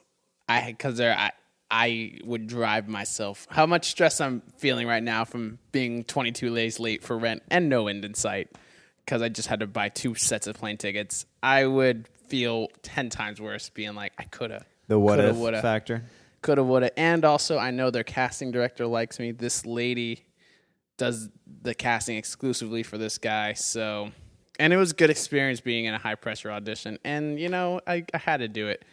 I 0.50 0.72
because 0.72 0.98
there 0.98 1.16
I 1.18 1.32
I 1.70 2.20
would 2.26 2.48
drive 2.48 2.90
myself. 2.90 3.48
How 3.50 3.66
much 3.66 3.90
stress 3.90 4.20
I'm 4.20 4.42
feeling 4.58 4.88
right 4.88 5.02
now 5.02 5.24
from 5.24 5.60
being 5.72 6.04
22 6.04 6.54
days 6.54 6.80
late 6.80 7.02
for 7.04 7.18
rent 7.18 7.44
and 7.50 7.70
no 7.70 7.88
end 7.88 8.04
in 8.04 8.14
sight 8.14 8.50
because 9.06 9.22
I 9.22 9.30
just 9.30 9.48
had 9.48 9.62
to 9.62 9.68
buy 9.68 9.88
two 9.90 10.16
sets 10.16 10.48
of 10.48 10.58
plane 10.58 10.78
tickets. 10.78 11.26
I 11.42 11.66
would 11.66 12.10
feel 12.28 12.68
10 12.84 13.10
times 13.10 13.40
worse 13.40 13.70
being 13.70 13.96
like 13.96 14.12
I 14.18 14.24
could 14.24 14.52
have. 14.52 14.66
The 14.90 15.00
what 15.00 15.16
Coulda, 15.18 15.30
if 15.30 15.36
woulda. 15.38 15.62
factor? 15.62 16.04
Coulda 16.42 16.64
woulda 16.64 16.98
and 17.00 17.24
also 17.24 17.58
i 17.58 17.70
know 17.72 17.90
their 17.92 18.04
casting 18.04 18.52
director 18.52 18.88
likes 18.88 19.20
me. 19.20 19.32
This 19.32 19.66
lady 19.66 20.26
does 20.98 21.30
the 21.64 21.74
casting 21.74 22.18
exclusively 22.18 22.84
for 22.84 22.98
this 22.98 23.18
guy 23.18 23.54
so. 23.54 24.12
And 24.60 24.72
it 24.74 24.78
was 24.78 24.92
a 24.92 24.94
good 24.94 25.10
experience 25.10 25.60
being 25.60 25.86
in 25.86 25.96
a 25.96 25.98
high 25.98 26.14
pressure 26.14 26.52
audition. 26.52 27.00
And 27.04 27.40
you 27.40 27.50
know 27.50 27.82
i, 27.88 28.06
I 28.14 28.18
had 28.18 28.38
to 28.38 28.48
do 28.48 28.68
it. 28.68 28.86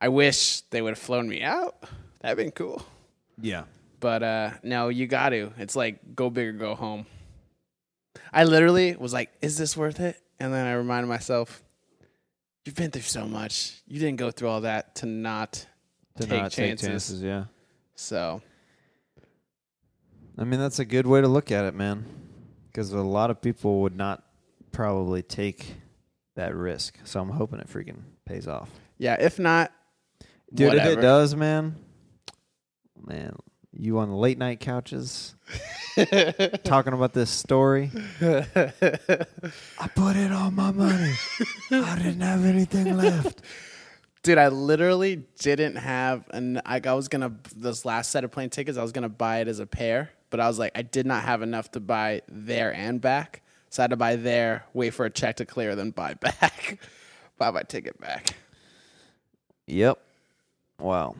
I 0.00 0.08
wish 0.08 0.60
they 0.70 0.80
would 0.82 0.90
have 0.90 0.98
flown 0.98 1.28
me 1.28 1.42
out. 1.42 1.76
That'd 2.20 2.36
been 2.36 2.52
cool. 2.52 2.82
Yeah. 3.40 3.64
but 3.98 4.22
uh 4.22 4.50
no 4.62 4.88
you 4.88 5.06
got 5.06 5.30
to. 5.30 5.52
It's 5.58 5.74
like 5.74 6.14
go 6.14 6.30
big 6.30 6.46
or 6.48 6.52
go 6.52 6.74
home. 6.74 7.06
I 8.32 8.44
literally 8.44 8.94
was 8.96 9.12
like 9.12 9.30
is 9.42 9.58
this 9.58 9.76
worth 9.76 9.98
it? 10.00 10.20
And 10.38 10.52
then 10.54 10.66
i 10.66 10.72
reminded 10.74 11.08
myself 11.08 11.62
you've 12.64 12.76
been 12.76 12.90
through 12.90 13.02
so 13.02 13.26
much. 13.26 13.82
You 13.88 13.98
didn't 13.98 14.18
go 14.18 14.30
through 14.30 14.48
all 14.48 14.60
that 14.60 14.94
to 14.96 15.06
not 15.06 15.66
To 16.20 16.26
take 16.26 16.42
not 16.42 16.52
chances. 16.52 16.80
take 16.80 16.90
chances, 16.90 17.22
yeah. 17.22 17.44
so 17.94 18.42
I 20.38 20.44
mean, 20.44 20.58
that's 20.58 20.78
a 20.78 20.84
good 20.84 21.06
way 21.06 21.20
to 21.20 21.28
look 21.28 21.50
at 21.52 21.64
it, 21.64 21.74
man. 21.74 22.06
Because 22.66 22.92
a 22.92 23.00
lot 23.00 23.30
of 23.30 23.42
people 23.42 23.82
would 23.82 23.96
not 23.96 24.24
probably 24.72 25.22
take 25.22 25.74
that 26.36 26.54
risk. 26.54 26.98
So 27.04 27.20
I'm 27.20 27.30
hoping 27.30 27.58
it 27.58 27.68
freaking 27.68 28.02
pays 28.24 28.48
off. 28.48 28.70
Yeah, 28.96 29.16
if 29.20 29.38
not, 29.38 29.72
Dude, 30.52 30.74
if 30.74 30.84
it 30.84 31.00
does, 31.00 31.36
man, 31.36 31.76
man, 33.06 33.36
you 33.72 33.98
on 33.98 34.08
the 34.08 34.16
late 34.16 34.38
night 34.38 34.60
couches 34.60 35.34
talking 36.64 36.92
about 36.92 37.12
this 37.12 37.30
story. 37.30 37.90
I 38.20 39.88
put 39.94 40.16
in 40.16 40.32
all 40.32 40.50
my 40.50 40.72
money. 40.72 41.14
I 41.70 41.96
didn't 41.96 42.20
have 42.20 42.44
anything 42.44 42.96
left. 42.96 43.42
Dude, 44.22 44.36
I 44.36 44.48
literally 44.48 45.24
didn't 45.38 45.76
have 45.76 46.28
an. 46.30 46.60
I, 46.66 46.80
I 46.84 46.92
was 46.92 47.08
gonna 47.08 47.32
this 47.56 47.84
last 47.86 48.10
set 48.10 48.22
of 48.22 48.30
plane 48.30 48.50
tickets. 48.50 48.76
I 48.76 48.82
was 48.82 48.92
gonna 48.92 49.08
buy 49.08 49.38
it 49.40 49.48
as 49.48 49.60
a 49.60 49.66
pair, 49.66 50.10
but 50.28 50.40
I 50.40 50.46
was 50.46 50.58
like, 50.58 50.72
I 50.74 50.82
did 50.82 51.06
not 51.06 51.22
have 51.22 51.40
enough 51.40 51.70
to 51.72 51.80
buy 51.80 52.20
there 52.28 52.74
and 52.74 53.00
back, 53.00 53.42
so 53.70 53.82
I 53.82 53.84
had 53.84 53.90
to 53.90 53.96
buy 53.96 54.16
there, 54.16 54.64
wait 54.74 54.90
for 54.90 55.06
a 55.06 55.10
check 55.10 55.36
to 55.36 55.46
clear, 55.46 55.74
then 55.74 55.90
buy 55.90 56.14
back, 56.20 56.78
buy 57.38 57.50
my 57.50 57.62
ticket 57.62 57.98
back. 57.98 58.36
Yep. 59.66 59.98
Wow. 60.78 61.16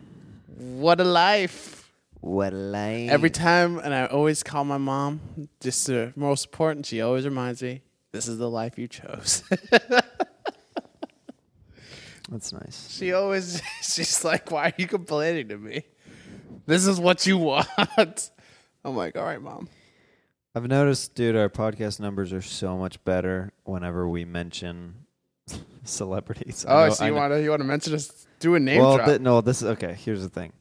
What 0.58 1.00
a 1.00 1.04
life! 1.04 1.90
What 2.20 2.52
a 2.52 2.56
life. 2.56 3.10
Every 3.10 3.30
time, 3.30 3.78
and 3.78 3.94
I 3.94 4.06
always 4.06 4.42
call 4.42 4.64
my 4.64 4.76
mom 4.76 5.48
just 5.60 5.86
to 5.86 6.12
most 6.16 6.46
important. 6.46 6.84
She 6.84 7.00
always 7.00 7.24
reminds 7.24 7.62
me, 7.62 7.80
"This 8.12 8.28
is 8.28 8.36
the 8.36 8.50
life 8.50 8.78
you 8.78 8.88
chose." 8.88 9.42
That's 12.30 12.52
nice. 12.52 12.88
She 12.90 13.12
always 13.12 13.60
she's 13.82 14.24
like, 14.24 14.50
"Why 14.50 14.66
are 14.66 14.72
you 14.78 14.86
complaining 14.86 15.48
to 15.48 15.58
me? 15.58 15.82
This 16.66 16.86
is 16.86 17.00
what 17.00 17.26
you 17.26 17.36
want." 17.38 17.66
I'm 17.98 18.96
like, 18.96 19.16
"All 19.16 19.24
right, 19.24 19.42
mom." 19.42 19.68
I've 20.54 20.66
noticed, 20.66 21.14
dude, 21.14 21.36
our 21.36 21.48
podcast 21.48 22.00
numbers 22.00 22.32
are 22.32 22.40
so 22.42 22.76
much 22.76 23.02
better 23.04 23.52
whenever 23.64 24.08
we 24.08 24.24
mention 24.24 24.94
celebrities. 25.84 26.64
I 26.66 26.72
Oh, 26.72 26.86
know- 26.88 26.92
so 26.94 27.04
I 27.04 27.08
you 27.08 27.14
know- 27.14 27.20
want 27.20 27.32
to 27.32 27.42
you 27.42 27.50
want 27.50 27.60
to 27.62 27.66
mention 27.68 27.94
us? 27.94 28.26
Do 28.40 28.54
a 28.54 28.60
name 28.60 28.80
well, 28.80 28.96
drop. 28.96 29.08
thi- 29.08 29.18
no, 29.18 29.40
this 29.42 29.60
is 29.62 29.68
okay. 29.68 29.94
Here's 29.94 30.22
the 30.22 30.28
thing. 30.28 30.52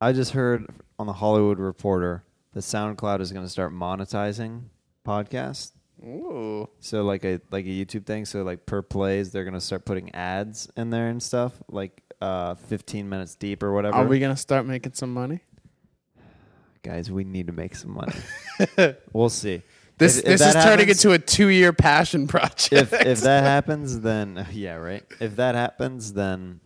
I 0.00 0.12
just 0.12 0.32
heard 0.32 0.66
on 0.98 1.06
the 1.06 1.12
Hollywood 1.14 1.58
Reporter 1.58 2.22
that 2.52 2.60
SoundCloud 2.60 3.20
is 3.20 3.32
going 3.32 3.44
to 3.44 3.50
start 3.50 3.72
monetizing 3.72 4.64
podcasts. 5.06 5.72
Ooh, 6.04 6.68
So 6.80 7.02
like 7.02 7.24
a 7.24 7.40
like 7.50 7.64
a 7.64 7.68
YouTube 7.68 8.06
thing. 8.06 8.24
So 8.24 8.42
like 8.42 8.66
per 8.66 8.82
plays, 8.82 9.32
they're 9.32 9.44
going 9.44 9.54
to 9.54 9.60
start 9.60 9.84
putting 9.84 10.14
ads 10.14 10.70
in 10.76 10.90
there 10.90 11.08
and 11.08 11.22
stuff, 11.22 11.52
like 11.68 12.02
uh, 12.20 12.54
15 12.54 13.08
minutes 13.08 13.34
deep 13.34 13.62
or 13.62 13.72
whatever. 13.72 13.96
are 13.96 14.06
we 14.06 14.18
gonna 14.18 14.36
start 14.36 14.66
making 14.66 14.92
some 14.94 15.12
money? 15.14 15.40
Guys, 16.82 17.10
we 17.10 17.24
need 17.24 17.46
to 17.48 17.52
make 17.52 17.74
some 17.76 17.92
money. 17.92 18.14
we'll 19.12 19.28
see. 19.28 19.62
This 19.98 20.18
If- 20.18 20.24
if 20.24 20.30
this 20.30 20.40
that 20.40 20.56
is 20.56 20.64
turning 20.64 20.88
into 20.88 21.12
a 21.12 21.18
two 21.18 21.48
year 21.48 21.72
passion 21.72 22.26
project. 22.28 22.72
if 22.72 22.92
if 22.92 23.20
that 23.22 23.42
happens, 23.54 24.00
then 24.00 24.46
yeah, 24.52 24.74
right. 24.74 25.04
If 25.20 25.36
that 25.36 25.54
happens, 25.54 26.12
then 26.12 26.60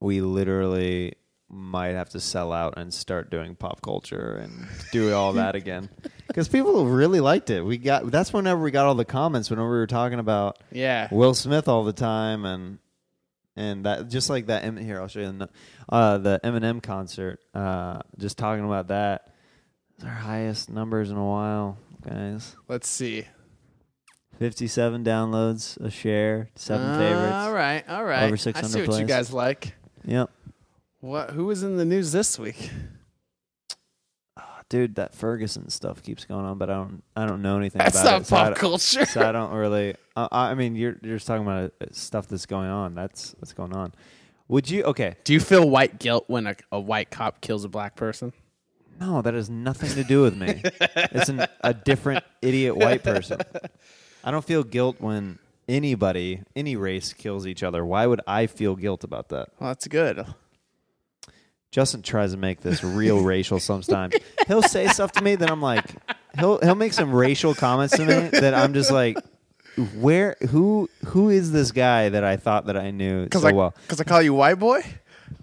we 0.00 0.20
literally 0.20 1.14
might 1.50 1.94
have 1.94 2.08
to 2.10 2.20
sell 2.20 2.52
out 2.52 2.74
and 2.76 2.94
start 2.94 3.30
doing 3.30 3.56
pop 3.56 3.82
culture 3.82 4.36
and 4.42 4.68
do 4.92 5.12
all 5.12 5.32
that 5.32 5.56
again 5.56 5.88
because 6.28 6.46
people 6.48 6.86
really 6.86 7.20
liked 7.20 7.50
it. 7.50 7.62
We 7.62 7.76
got 7.76 8.10
that's 8.10 8.32
whenever 8.32 8.60
we 8.62 8.70
got 8.70 8.86
all 8.86 8.94
the 8.94 9.04
comments 9.04 9.50
whenever 9.50 9.68
we 9.70 9.78
were 9.78 9.86
talking 9.86 10.18
about 10.20 10.58
yeah, 10.70 11.08
Will 11.10 11.34
Smith 11.34 11.66
all 11.68 11.84
the 11.84 11.92
time 11.92 12.44
and 12.44 12.78
and 13.56 13.84
that 13.84 14.08
just 14.08 14.30
like 14.30 14.46
that. 14.46 14.64
Em- 14.64 14.76
Here, 14.76 15.00
I'll 15.00 15.08
show 15.08 15.20
you 15.20 15.26
the, 15.26 15.32
no- 15.32 15.48
uh, 15.88 16.18
the 16.18 16.40
Eminem 16.44 16.82
concert. 16.82 17.40
Uh, 17.52 17.98
just 18.16 18.38
talking 18.38 18.64
about 18.64 18.88
that. 18.88 19.34
It's 19.96 20.04
our 20.04 20.10
highest 20.10 20.70
numbers 20.70 21.10
in 21.10 21.16
a 21.16 21.26
while, 21.26 21.76
guys. 22.08 22.56
let's 22.68 22.88
see. 22.88 23.26
57 24.38 25.04
downloads, 25.04 25.78
a 25.84 25.90
share, 25.90 26.48
seven 26.54 26.98
favorites. 26.98 27.34
All 27.34 27.52
right, 27.52 27.86
all 27.86 28.04
right. 28.04 28.22
Over 28.22 28.34
I 28.34 28.36
600 28.36 28.68
see 28.70 28.86
what 28.86 28.98
you 29.00 29.04
guys 29.06 29.32
like. 29.32 29.74
Yep. 30.06 30.30
What? 31.00 31.30
Who 31.30 31.46
was 31.46 31.62
in 31.62 31.76
the 31.76 31.84
news 31.84 32.12
this 32.12 32.38
week? 32.38 32.70
Dude, 34.68 34.94
that 34.94 35.16
Ferguson 35.16 35.68
stuff 35.68 36.00
keeps 36.00 36.24
going 36.24 36.44
on, 36.44 36.56
but 36.56 36.70
I 36.70 36.74
don't 36.74 37.02
I 37.16 37.26
don't 37.26 37.42
know 37.42 37.56
anything 37.56 37.80
That's 37.80 38.00
about 38.00 38.10
not 38.12 38.20
it. 38.20 38.26
so 38.26 38.36
I 38.36 38.38
pop 38.38 38.46
don't- 38.48 38.58
culture. 38.58 39.04
So 39.06 39.28
I 39.28 39.32
don't 39.32 39.52
really 39.52 39.96
uh, 40.14 40.28
I 40.30 40.54
mean, 40.54 40.76
you're 40.76 40.96
you're 41.02 41.16
just 41.16 41.26
talking 41.26 41.42
about 41.44 41.72
uh, 41.80 41.86
stuff 41.90 42.28
that's 42.28 42.46
going 42.46 42.70
on. 42.70 42.94
That's 42.94 43.34
what's 43.40 43.52
going 43.52 43.74
on. 43.74 43.92
Would 44.46 44.70
you 44.70 44.84
Okay. 44.84 45.16
Do 45.24 45.32
you 45.32 45.40
feel 45.40 45.68
white 45.68 45.98
guilt 45.98 46.24
when 46.28 46.46
a, 46.46 46.54
a 46.70 46.78
white 46.78 47.10
cop 47.10 47.40
kills 47.40 47.64
a 47.64 47.68
black 47.68 47.96
person? 47.96 48.32
No, 49.00 49.22
that 49.22 49.34
has 49.34 49.50
nothing 49.50 49.90
to 49.94 50.04
do 50.04 50.22
with 50.22 50.36
me. 50.36 50.62
it's 50.80 51.28
an, 51.28 51.46
a 51.62 51.74
different 51.74 52.22
idiot 52.40 52.76
white 52.76 53.02
person. 53.02 53.40
I 54.22 54.30
don't 54.30 54.44
feel 54.44 54.62
guilt 54.62 54.96
when 55.00 55.38
anybody, 55.68 56.42
any 56.54 56.76
race 56.76 57.12
kills 57.12 57.44
each 57.46 57.62
other. 57.64 57.84
Why 57.84 58.06
would 58.06 58.20
I 58.26 58.46
feel 58.46 58.76
guilt 58.76 59.02
about 59.02 59.30
that? 59.30 59.48
Well, 59.58 59.70
that's 59.70 59.88
good. 59.88 60.26
Justin 61.70 62.02
tries 62.02 62.32
to 62.32 62.36
make 62.36 62.60
this 62.60 62.82
real 62.82 63.20
racial 63.22 63.60
sometimes. 63.60 64.14
He'll 64.46 64.62
say 64.62 64.88
stuff 64.88 65.12
to 65.12 65.22
me 65.22 65.36
that 65.36 65.50
I'm 65.50 65.62
like, 65.62 65.84
he'll 66.38 66.58
he'll 66.60 66.74
make 66.74 66.92
some 66.92 67.12
racial 67.14 67.54
comments 67.54 67.96
to 67.96 68.04
me 68.06 68.28
that 68.40 68.54
I'm 68.54 68.74
just 68.74 68.90
like, 68.90 69.16
where 69.94 70.36
who 70.50 70.88
who 71.06 71.28
is 71.30 71.52
this 71.52 71.70
guy 71.72 72.08
that 72.08 72.24
I 72.24 72.36
thought 72.36 72.66
that 72.66 72.76
I 72.76 72.90
knew 72.90 73.24
Because 73.24 73.42
so 73.42 73.48
I, 73.48 73.52
well? 73.52 73.74
'cause 73.88 74.00
I 74.00 74.04
call 74.04 74.20
you 74.20 74.34
white 74.34 74.58
boy? 74.58 74.82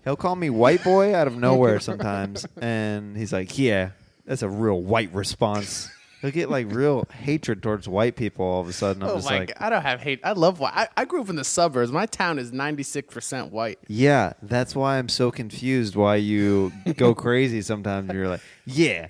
He'll 0.04 0.18
call 0.18 0.36
me 0.36 0.50
white 0.50 0.84
boy 0.84 1.16
out 1.16 1.28
of 1.28 1.38
nowhere 1.38 1.80
sometimes, 1.80 2.46
and 2.62 3.16
he's 3.16 3.32
like, 3.34 3.58
"Yeah, 3.58 3.92
that's 4.26 4.42
a 4.42 4.50
real 4.50 4.82
white 4.82 5.14
response." 5.14 5.90
He'll 6.22 6.32
get 6.32 6.50
like 6.50 6.72
real 6.74 7.08
hatred 7.14 7.62
towards 7.62 7.88
white 7.88 8.16
people 8.16 8.44
all 8.44 8.62
of 8.62 8.68
a 8.68 8.74
sudden. 8.74 9.04
I'm 9.04 9.10
Oh 9.10 9.16
just 9.18 9.30
my 9.30 9.40
like, 9.40 9.48
God. 9.50 9.58
I 9.66 9.70
don't 9.70 9.82
have 9.84 10.02
hate. 10.02 10.20
I 10.24 10.32
love 10.32 10.60
white. 10.60 10.74
I, 10.76 10.88
I 10.98 11.06
grew 11.06 11.22
up 11.22 11.30
in 11.30 11.36
the 11.36 11.44
suburbs. 11.44 11.92
My 11.92 12.08
town 12.08 12.40
is 12.40 12.52
96% 12.52 13.52
white. 13.52 13.78
Yeah, 13.88 14.34
that's 14.42 14.76
why 14.76 14.98
I'm 14.98 15.10
so 15.10 15.30
confused 15.30 15.96
why 15.96 16.16
you 16.16 16.72
go 16.96 17.14
crazy 17.16 17.62
sometimes. 17.62 18.12
You're 18.12 18.28
like, 18.30 18.42
yeah, 18.66 19.10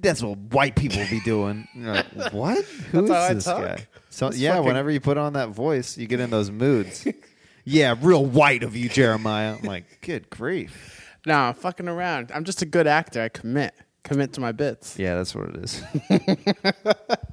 that's 0.00 0.22
what 0.22 0.38
white 0.38 0.74
people 0.74 1.02
be 1.08 1.20
doing. 1.20 1.68
And 1.74 1.84
you're 1.84 1.94
like, 1.94 2.06
what? 2.32 2.64
Who 2.64 3.04
is 3.04 3.08
That's 3.10 3.10
how 3.10 3.30
I 3.30 3.34
this 3.34 3.44
talk. 3.44 3.64
guy? 3.64 3.86
So 4.10 4.32
yeah, 4.32 4.54
fucking- 4.54 4.66
whenever 4.66 4.90
you 4.90 4.98
put 5.00 5.18
on 5.18 5.34
that 5.34 5.50
voice, 5.50 5.96
you 5.96 6.08
get 6.08 6.18
in 6.18 6.30
those 6.30 6.50
moods. 6.50 7.06
yeah, 7.64 7.94
real 8.00 8.24
white 8.26 8.64
of 8.64 8.74
you, 8.74 8.88
Jeremiah. 8.88 9.54
I'm 9.56 9.62
like, 9.62 10.00
good 10.00 10.28
grief. 10.30 10.96
No, 11.26 11.34
I'm 11.36 11.54
fucking 11.54 11.86
around. 11.86 12.32
I'm 12.34 12.42
just 12.44 12.60
a 12.60 12.66
good 12.66 12.88
actor. 12.88 13.22
I 13.22 13.28
commit. 13.28 13.72
Commit 14.02 14.32
to 14.34 14.40
my 14.40 14.52
bits. 14.52 14.98
Yeah, 14.98 15.16
that's 15.16 15.34
what 15.34 15.50
it 15.50 15.56
is. 15.56 15.82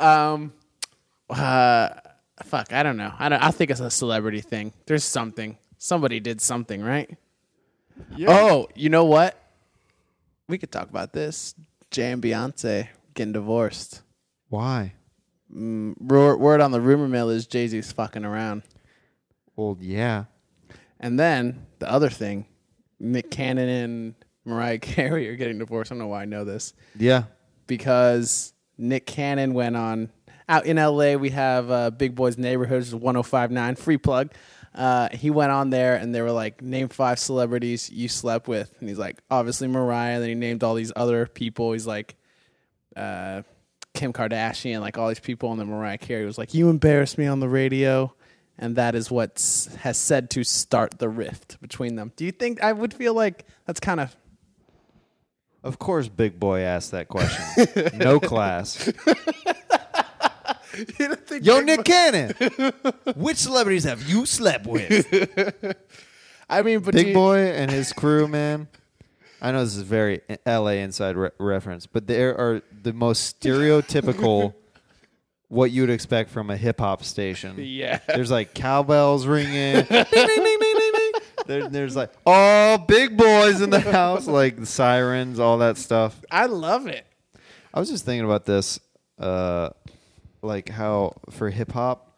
Um, 0.00 0.52
uh, 1.28 1.90
fuck. 2.42 2.72
I 2.72 2.82
don't 2.82 2.96
know. 2.96 3.12
I 3.18 3.28
don't. 3.28 3.42
I 3.42 3.50
think 3.50 3.70
it's 3.70 3.80
a 3.80 3.90
celebrity 3.90 4.40
thing. 4.40 4.72
There's 4.86 5.04
something. 5.04 5.58
Somebody 5.78 6.20
did 6.20 6.40
something, 6.40 6.82
right? 6.82 7.16
Oh, 8.26 8.68
you 8.74 8.88
know 8.88 9.04
what? 9.04 9.36
We 10.48 10.58
could 10.58 10.72
talk 10.72 10.88
about 10.88 11.12
this. 11.12 11.54
Jay 11.90 12.10
and 12.12 12.22
Beyonce 12.22 12.88
getting 13.14 13.32
divorced. 13.32 14.02
Why? 14.48 14.94
Word, 15.50 16.36
word 16.36 16.60
on 16.60 16.70
the 16.70 16.80
rumor 16.80 17.08
mill 17.08 17.28
is 17.28 17.46
Jay 17.46 17.66
Z's 17.66 17.92
fucking 17.92 18.24
around. 18.24 18.62
Well, 19.56 19.76
yeah. 19.80 20.24
And 20.98 21.18
then 21.18 21.66
the 21.78 21.90
other 21.90 22.08
thing, 22.08 22.46
Nick 22.98 23.30
Cannon 23.30 23.68
and 23.68 24.14
Mariah 24.44 24.78
Carey 24.80 25.28
are 25.28 25.36
getting 25.36 25.58
divorced. 25.58 25.90
I 25.90 25.94
don't 25.94 26.00
know 26.00 26.08
why 26.08 26.22
I 26.22 26.24
know 26.26 26.44
this. 26.44 26.72
Yeah. 26.96 27.24
because 27.66 28.52
Nick 28.78 29.06
Cannon 29.06 29.54
went 29.54 29.76
on 29.76 30.10
out 30.48 30.66
in 30.66 30.76
LA. 30.76 31.14
We 31.14 31.30
have 31.30 31.70
uh, 31.70 31.90
Big 31.90 32.14
Boys 32.14 32.36
Neighborhoods 32.38 32.94
1059 32.94 33.76
free 33.76 33.98
plug. 33.98 34.32
Uh, 34.74 35.08
he 35.12 35.30
went 35.30 35.50
on 35.52 35.70
there 35.70 35.96
and 35.96 36.14
they 36.14 36.22
were 36.22 36.30
like, 36.32 36.62
name 36.62 36.88
five 36.88 37.18
celebrities 37.18 37.90
you 37.90 38.08
slept 38.08 38.48
with. 38.48 38.72
And 38.80 38.88
he's 38.88 38.98
like, 38.98 39.20
obviously 39.30 39.68
Mariah. 39.68 40.14
And 40.14 40.22
then 40.22 40.28
he 40.30 40.34
named 40.34 40.62
all 40.64 40.74
these 40.74 40.92
other 40.96 41.26
people. 41.26 41.72
He's 41.72 41.86
like, 41.86 42.16
uh, 42.96 43.42
Kim 43.94 44.12
Kardashian, 44.12 44.80
like 44.80 44.96
all 44.96 45.08
these 45.08 45.20
people. 45.20 45.50
And 45.50 45.60
then 45.60 45.68
Mariah 45.68 45.98
Carey 45.98 46.24
was 46.24 46.38
like, 46.38 46.54
you 46.54 46.68
embarrassed 46.70 47.18
me 47.18 47.26
on 47.26 47.40
the 47.40 47.48
radio. 47.48 48.14
And 48.58 48.76
that 48.76 48.94
is 48.94 49.10
what 49.10 49.32
has 49.80 49.96
said 49.98 50.30
to 50.30 50.44
start 50.44 50.98
the 50.98 51.08
rift 51.08 51.60
between 51.60 51.96
them. 51.96 52.12
Do 52.16 52.24
you 52.24 52.32
think 52.32 52.62
I 52.62 52.72
would 52.72 52.92
feel 52.94 53.14
like 53.14 53.46
that's 53.66 53.80
kind 53.80 54.00
of 54.00 54.14
Of 55.62 55.78
course, 55.78 56.08
Big 56.08 56.40
Boy 56.40 56.60
asked 56.60 56.90
that 56.92 57.08
question. 57.08 57.66
no 57.98 58.18
class. 58.18 58.86
you 60.76 61.08
don't 61.08 61.26
think 61.26 61.44
Yo, 61.44 61.56
Big 61.58 61.66
Nick 61.66 61.84
Cannon. 61.84 62.34
Which 63.16 63.36
celebrities 63.36 63.84
have 63.84 64.08
you 64.08 64.24
slept 64.26 64.66
with? 64.66 65.06
I 66.48 66.62
mean, 66.62 66.80
but 66.80 66.92
do 66.92 66.98
Big 66.98 67.08
you- 67.08 67.14
Boy 67.14 67.38
and 67.38 67.70
his 67.70 67.92
crew, 67.92 68.26
man. 68.26 68.68
I 69.42 69.52
know 69.52 69.64
this 69.64 69.76
is 69.76 69.82
very 69.82 70.20
LA 70.46 70.72
inside 70.82 71.16
re- 71.16 71.30
reference, 71.38 71.86
but 71.86 72.06
there 72.06 72.36
are 72.38 72.62
the 72.82 72.92
most 72.92 73.40
stereotypical 73.40 74.52
what 75.48 75.70
you 75.70 75.82
would 75.82 75.90
expect 75.90 76.30
from 76.30 76.50
a 76.50 76.56
hip 76.56 76.78
hop 76.80 77.02
station. 77.02 77.54
Yeah. 77.58 78.00
There's 78.06 78.30
like 78.30 78.54
cowbells 78.54 79.26
ringing. 79.26 79.82
ding, 79.84 80.04
ding, 80.12 80.44
ding. 80.44 80.49
There, 81.50 81.68
there's 81.68 81.96
like 81.96 82.12
all 82.24 82.78
big 82.78 83.16
boys 83.16 83.60
in 83.60 83.70
the 83.70 83.80
house, 83.92 84.28
like 84.28 84.64
sirens, 84.66 85.40
all 85.40 85.58
that 85.58 85.78
stuff. 85.78 86.22
I 86.30 86.46
love 86.46 86.86
it. 86.86 87.04
I 87.74 87.80
was 87.80 87.90
just 87.90 88.04
thinking 88.04 88.24
about 88.24 88.44
this, 88.44 88.78
uh, 89.18 89.70
like 90.42 90.68
how 90.68 91.14
for 91.30 91.50
hip 91.50 91.72
hop, 91.72 92.16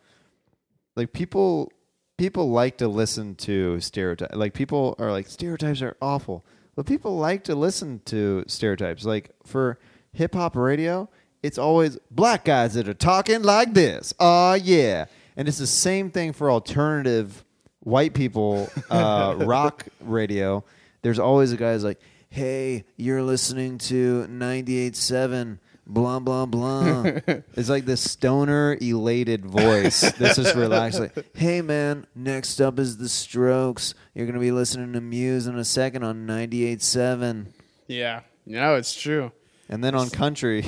like 0.96 1.14
people 1.14 1.72
people 2.18 2.50
like 2.50 2.76
to 2.76 2.88
listen 2.88 3.34
to 3.36 3.80
stereotypes. 3.80 4.34
Like 4.34 4.52
people 4.52 4.96
are 4.98 5.10
like 5.10 5.26
stereotypes 5.28 5.80
are 5.80 5.96
awful, 6.02 6.44
but 6.76 6.84
people 6.84 7.16
like 7.16 7.44
to 7.44 7.54
listen 7.54 8.02
to 8.04 8.44
stereotypes. 8.48 9.06
Like 9.06 9.30
for 9.46 9.78
hip 10.12 10.34
hop 10.34 10.56
radio, 10.56 11.08
it's 11.42 11.56
always 11.56 11.96
black 12.10 12.44
guys 12.44 12.74
that 12.74 12.86
are 12.86 12.92
talking 12.92 13.42
like 13.42 13.72
this. 13.72 14.12
Oh 14.20 14.52
yeah, 14.52 15.06
and 15.38 15.48
it's 15.48 15.56
the 15.56 15.66
same 15.66 16.10
thing 16.10 16.34
for 16.34 16.50
alternative 16.50 17.46
white 17.84 18.14
people 18.14 18.70
uh, 18.90 19.34
rock 19.40 19.86
radio. 20.00 20.64
There's 21.02 21.18
always 21.18 21.52
a 21.52 21.56
guy 21.56 21.72
who's 21.72 21.84
like, 21.84 22.00
"Hey, 22.30 22.84
you're 22.96 23.22
listening 23.22 23.78
to 23.78 24.26
98.7." 24.28 25.58
Blah 25.84 26.20
blah 26.20 26.46
blah. 26.46 27.02
it's 27.26 27.68
like 27.68 27.86
this 27.86 28.08
stoner, 28.08 28.78
elated 28.80 29.44
voice 29.44 30.12
that's 30.12 30.36
just 30.36 30.54
relaxed. 30.54 31.00
Like, 31.00 31.26
hey 31.36 31.60
man, 31.60 32.06
next 32.14 32.60
up 32.60 32.78
is 32.78 32.98
the 32.98 33.08
Strokes. 33.08 33.94
You're 34.14 34.26
gonna 34.26 34.38
be 34.38 34.52
listening 34.52 34.92
to 34.92 35.00
Muse 35.00 35.48
in 35.48 35.58
a 35.58 35.64
second 35.64 36.04
on 36.04 36.24
98.7. 36.24 37.46
Yeah. 37.88 38.20
No, 38.46 38.76
it's 38.76 38.94
true. 38.94 39.32
And 39.68 39.82
then 39.82 39.94
on 39.96 40.08
country, 40.08 40.64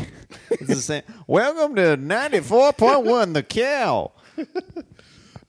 it's 0.51 0.67
the 0.67 0.77
same. 0.77 1.03
Welcome 1.29 1.77
to 1.77 1.97
94.1 1.97 3.35
The 3.35 3.43
Cow. 3.45 4.13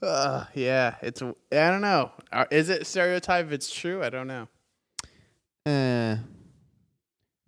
Uh, 0.02 0.46
yeah. 0.54 0.96
It's. 1.02 1.22
I 1.22 1.34
don't 1.52 1.82
know. 1.82 2.12
Is 2.52 2.70
it 2.70 2.86
stereotype? 2.88 3.46
If 3.48 3.52
it's 3.52 3.74
true. 3.74 4.04
I 4.04 4.10
don't 4.10 4.28
know. 4.28 4.48
Eh, 5.66 6.16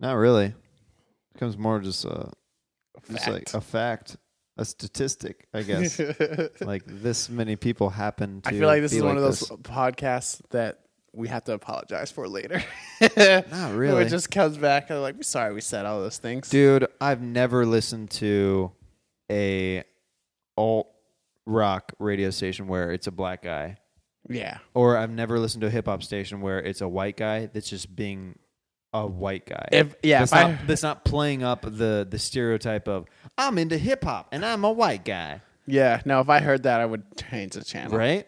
not 0.00 0.14
really. 0.14 0.54
Becomes 1.32 1.56
more 1.56 1.78
just 1.78 2.04
a, 2.04 2.32
just 3.10 3.28
like 3.28 3.48
Fact. 3.48 3.54
a 3.54 3.60
fact, 3.60 4.16
a 4.56 4.64
statistic, 4.64 5.46
I 5.54 5.62
guess. 5.62 6.00
like 6.60 6.82
this 6.84 7.28
many 7.28 7.54
people 7.54 7.90
happen 7.90 8.40
to. 8.42 8.48
I 8.48 8.52
feel 8.52 8.66
like 8.66 8.82
this 8.82 8.92
is 8.92 9.02
one 9.02 9.16
of 9.16 9.22
those 9.22 9.40
this. 9.40 9.50
podcasts 9.50 10.40
that 10.50 10.80
we 11.12 11.28
have 11.28 11.44
to 11.44 11.52
apologize 11.52 12.10
for 12.10 12.28
later. 12.28 12.62
Not 13.00 13.74
really. 13.74 14.04
It 14.04 14.08
just 14.08 14.30
comes 14.30 14.56
back 14.58 14.90
and 14.90 15.00
like, 15.00 15.14
we're 15.14 15.22
sorry 15.22 15.54
we 15.54 15.60
said 15.60 15.86
all 15.86 16.00
those 16.00 16.18
things. 16.18 16.48
Dude, 16.48 16.88
I've 17.00 17.22
never 17.22 17.64
listened 17.66 18.10
to 18.12 18.72
a 19.30 19.84
alt 20.56 20.88
rock 21.48 21.92
radio 21.98 22.30
station 22.30 22.68
where 22.68 22.92
it's 22.92 23.06
a 23.06 23.10
black 23.10 23.42
guy. 23.42 23.78
Yeah. 24.28 24.58
Or 24.74 24.96
I've 24.96 25.10
never 25.10 25.38
listened 25.38 25.62
to 25.62 25.68
a 25.68 25.70
hip 25.70 25.86
hop 25.86 26.02
station 26.02 26.40
where 26.40 26.58
it's 26.60 26.80
a 26.80 26.88
white 26.88 27.16
guy 27.16 27.46
that's 27.46 27.70
just 27.70 27.96
being 27.96 28.38
a 28.92 29.06
white 29.06 29.46
guy. 29.46 29.68
If 29.72 29.96
yeah, 30.02 30.20
that's 30.20 30.32
if 30.32 30.38
not, 30.38 30.50
I, 30.50 30.58
that's 30.66 30.82
not 30.82 31.04
playing 31.04 31.42
up 31.42 31.62
the 31.62 32.06
the 32.08 32.18
stereotype 32.18 32.88
of 32.88 33.06
I'm 33.36 33.58
into 33.58 33.78
hip 33.78 34.04
hop 34.04 34.28
and 34.32 34.44
I'm 34.44 34.64
a 34.64 34.72
white 34.72 35.04
guy, 35.04 35.40
yeah. 35.68 36.00
No, 36.04 36.20
if 36.20 36.28
I 36.28 36.40
heard 36.40 36.62
that, 36.64 36.80
I 36.80 36.86
would 36.86 37.04
change 37.16 37.52
the 37.52 37.62
channel. 37.62 37.96
right? 37.96 38.26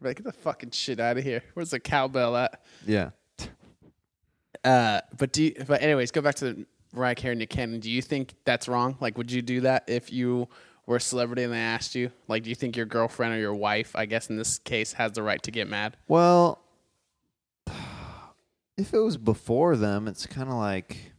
Like, 0.00 0.16
get 0.16 0.24
the 0.24 0.32
fucking 0.32 0.70
shit 0.70 1.00
out 1.00 1.18
of 1.18 1.24
here. 1.24 1.42
Where's 1.54 1.70
the 1.70 1.80
cowbell 1.80 2.36
at? 2.36 2.62
Yeah. 2.86 3.10
Uh, 4.64 5.00
but 5.16 5.32
do 5.32 5.44
you, 5.44 5.54
but 5.66 5.82
anyways, 5.82 6.10
go 6.10 6.20
back 6.20 6.36
to 6.36 6.52
the 6.52 6.66
Mariah 6.92 7.14
Carey 7.14 7.32
and 7.32 7.38
Nick 7.40 7.50
Cannon. 7.50 7.80
Do 7.80 7.90
you 7.90 8.02
think 8.02 8.34
that's 8.44 8.68
wrong? 8.68 8.96
Like, 9.00 9.18
would 9.18 9.30
you 9.30 9.42
do 9.42 9.60
that 9.62 9.84
if 9.88 10.12
you 10.12 10.48
were 10.88 10.96
a 10.96 11.00
celebrity 11.00 11.42
and 11.42 11.52
they 11.52 11.58
asked 11.58 11.94
you? 11.94 12.10
Like, 12.28 12.44
do 12.44 12.48
you 12.48 12.56
think 12.56 12.74
your 12.74 12.86
girlfriend 12.86 13.34
or 13.34 13.38
your 13.38 13.54
wife, 13.54 13.94
I 13.94 14.06
guess 14.06 14.30
in 14.30 14.36
this 14.36 14.58
case, 14.58 14.94
has 14.94 15.12
the 15.12 15.22
right 15.22 15.40
to 15.42 15.50
get 15.50 15.68
mad? 15.68 15.98
Well, 16.08 16.62
if 18.78 18.94
it 18.94 18.98
was 18.98 19.18
before 19.18 19.76
them, 19.76 20.08
it's 20.08 20.26
kind 20.26 20.48
of 20.48 20.54
like, 20.54 21.12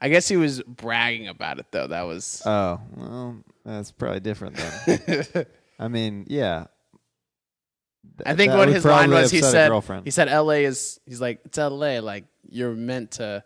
I 0.00 0.08
guess 0.08 0.26
he 0.28 0.38
was 0.38 0.62
bragging 0.62 1.28
about 1.28 1.58
it 1.58 1.66
though. 1.70 1.86
That 1.86 2.02
was 2.02 2.42
oh, 2.46 2.80
well, 2.96 3.36
that's 3.66 3.92
probably 3.92 4.20
different 4.20 4.56
then. 4.56 5.46
I 5.78 5.88
mean, 5.88 6.24
yeah. 6.28 6.68
I 8.24 8.34
think 8.34 8.52
what 8.54 8.68
his 8.68 8.84
line 8.84 9.10
was. 9.10 9.30
He 9.30 9.42
said 9.42 9.70
he 10.04 10.10
said 10.10 10.28
L.A. 10.28 10.64
is. 10.64 10.98
He's 11.06 11.20
like 11.20 11.40
it's 11.44 11.58
L.A. 11.58 12.00
Like 12.00 12.24
you're 12.48 12.74
meant 12.74 13.12
to 13.12 13.22
to 13.22 13.44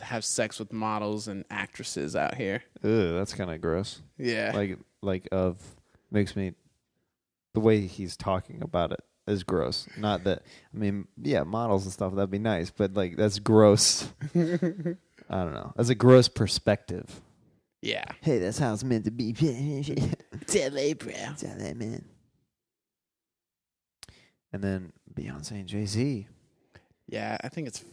have 0.00 0.24
sex 0.24 0.58
with 0.58 0.72
models 0.72 1.28
and 1.28 1.44
actresses 1.50 2.14
out 2.16 2.34
here. 2.34 2.62
Ew, 2.82 3.14
that's 3.14 3.34
kind 3.34 3.50
of 3.50 3.60
gross. 3.60 4.02
Yeah. 4.18 4.52
Like, 4.54 4.78
like 5.02 5.28
of 5.32 5.58
makes 6.10 6.36
me 6.36 6.52
the 7.54 7.60
way 7.60 7.86
he's 7.86 8.16
talking 8.16 8.62
about 8.62 8.92
it 8.92 9.00
is 9.26 9.42
gross. 9.42 9.88
Not 9.96 10.24
that 10.24 10.42
I 10.74 10.76
mean, 10.76 11.08
yeah, 11.20 11.42
models 11.42 11.84
and 11.84 11.92
stuff 11.92 12.14
that'd 12.14 12.30
be 12.30 12.38
nice, 12.38 12.70
but 12.70 12.94
like 12.94 13.16
that's 13.16 13.38
gross. 13.38 14.08
I 14.34 15.42
don't 15.42 15.54
know. 15.54 15.72
That's 15.76 15.88
a 15.88 15.94
gross 15.94 16.28
perspective. 16.28 17.20
Yeah. 17.82 18.04
Hey, 18.20 18.38
that's 18.38 18.58
how 18.58 18.72
it's 18.72 18.84
meant 18.84 19.04
to 19.04 19.10
be. 19.10 19.32
Tell 20.46 20.70
bro. 20.70 21.12
Tell 21.36 21.56
that 21.58 21.76
man. 21.76 22.04
And 24.52 24.62
then 24.62 24.92
Beyonce 25.14 25.52
and 25.52 25.66
Jay 25.66 25.86
Z. 25.86 26.26
Yeah, 27.08 27.36
I 27.42 27.48
think 27.48 27.68
it's. 27.68 27.84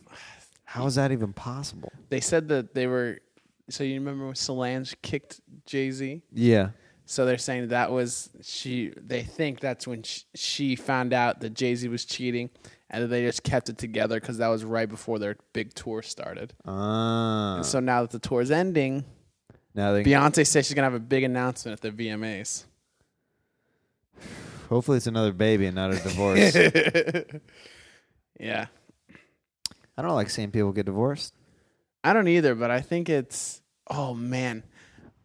How 0.73 0.87
is 0.87 0.95
that 0.95 1.11
even 1.11 1.33
possible? 1.33 1.91
They 2.09 2.19
said 2.19 2.47
that 2.47 2.73
they 2.73 2.87
were. 2.87 3.19
So 3.69 3.83
you 3.83 3.93
remember 3.93 4.25
when 4.25 4.33
Solange 4.33 4.99
kicked 5.03 5.39
Jay 5.67 5.91
Z? 5.91 6.23
Yeah. 6.33 6.69
So 7.05 7.27
they're 7.27 7.37
saying 7.37 7.67
that 7.67 7.91
was 7.91 8.31
she. 8.41 8.91
They 8.97 9.21
think 9.21 9.59
that's 9.59 9.85
when 9.85 10.01
she, 10.01 10.23
she 10.33 10.75
found 10.75 11.13
out 11.13 11.41
that 11.41 11.53
Jay 11.53 11.75
Z 11.75 11.87
was 11.89 12.05
cheating, 12.05 12.49
and 12.89 13.03
that 13.03 13.09
they 13.09 13.21
just 13.21 13.43
kept 13.43 13.69
it 13.69 13.77
together 13.77 14.19
because 14.19 14.39
that 14.39 14.47
was 14.47 14.65
right 14.65 14.89
before 14.89 15.19
their 15.19 15.37
big 15.53 15.75
tour 15.75 16.01
started. 16.01 16.55
Ah. 16.65 17.57
And 17.57 17.65
so 17.67 17.79
now 17.79 18.01
that 18.01 18.09
the 18.09 18.17
tour's 18.17 18.49
ending, 18.49 19.05
now 19.75 19.91
they 19.91 20.03
Beyonce 20.03 20.47
says 20.47 20.65
she's 20.65 20.73
gonna 20.73 20.87
have 20.87 20.95
a 20.95 20.99
big 20.99 21.21
announcement 21.21 21.73
at 21.73 21.95
the 21.95 22.07
VMAs. 22.07 22.63
hopefully 24.69 24.97
it's 24.97 25.05
another 25.05 25.33
baby 25.33 25.67
and 25.67 25.75
not 25.75 25.93
a 25.93 25.99
divorce. 25.99 26.55
yeah, 28.39 28.65
I 29.97 30.01
don't 30.01 30.13
like 30.13 30.29
seeing 30.29 30.51
people 30.51 30.71
get 30.71 30.85
divorced. 30.85 31.33
I 32.03 32.13
don't 32.13 32.27
either, 32.27 32.55
but 32.55 32.71
I 32.71 32.81
think 32.81 33.09
it's 33.09 33.61
oh 33.87 34.13
man, 34.13 34.63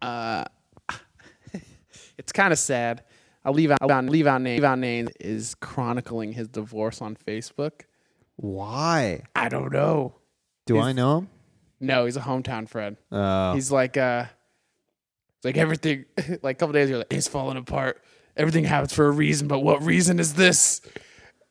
uh, 0.03 0.45
it's 2.19 2.33
kind 2.33 2.53
of 2.53 2.59
sad. 2.59 3.03
I'll 3.45 3.53
leave 3.55 3.71
out 3.71 3.83
leave 4.11 4.27
out 4.27 4.43
name. 4.43 4.57
Leave 4.57 4.65
out 4.65 4.79
name 4.79 5.09
is 5.21 5.55
chronicling 5.57 6.33
his 6.33 6.49
divorce 6.49 7.01
on 7.01 7.17
Facebook. 7.17 7.83
Why? 8.37 9.23
I 9.35 9.49
don't 9.49 9.73
know. 9.73 10.15
Do 10.67 10.75
He's- 10.75 10.87
I 10.87 10.93
know 10.93 11.19
him? 11.19 11.29
No, 11.81 12.05
he's 12.05 12.17
a 12.17 12.21
hometown 12.21 12.69
friend. 12.69 12.97
Oh. 13.13 13.55
He's 13.55 13.71
like 13.71 13.97
uh, 13.97 14.25
it's 15.37 15.45
like 15.45 15.57
everything. 15.57 16.05
Like 16.43 16.57
a 16.57 16.59
couple 16.59 16.73
days, 16.73 16.89
you're 16.89 16.99
like 16.99 17.13
it's 17.13 17.29
falling 17.29 17.57
apart. 17.57 18.03
Everything 18.37 18.65
happens 18.65 18.93
for 18.93 19.07
a 19.07 19.11
reason, 19.11 19.49
but 19.49 19.61
what 19.61 19.83
reason 19.83 20.21
is 20.21 20.35
this? 20.35 20.81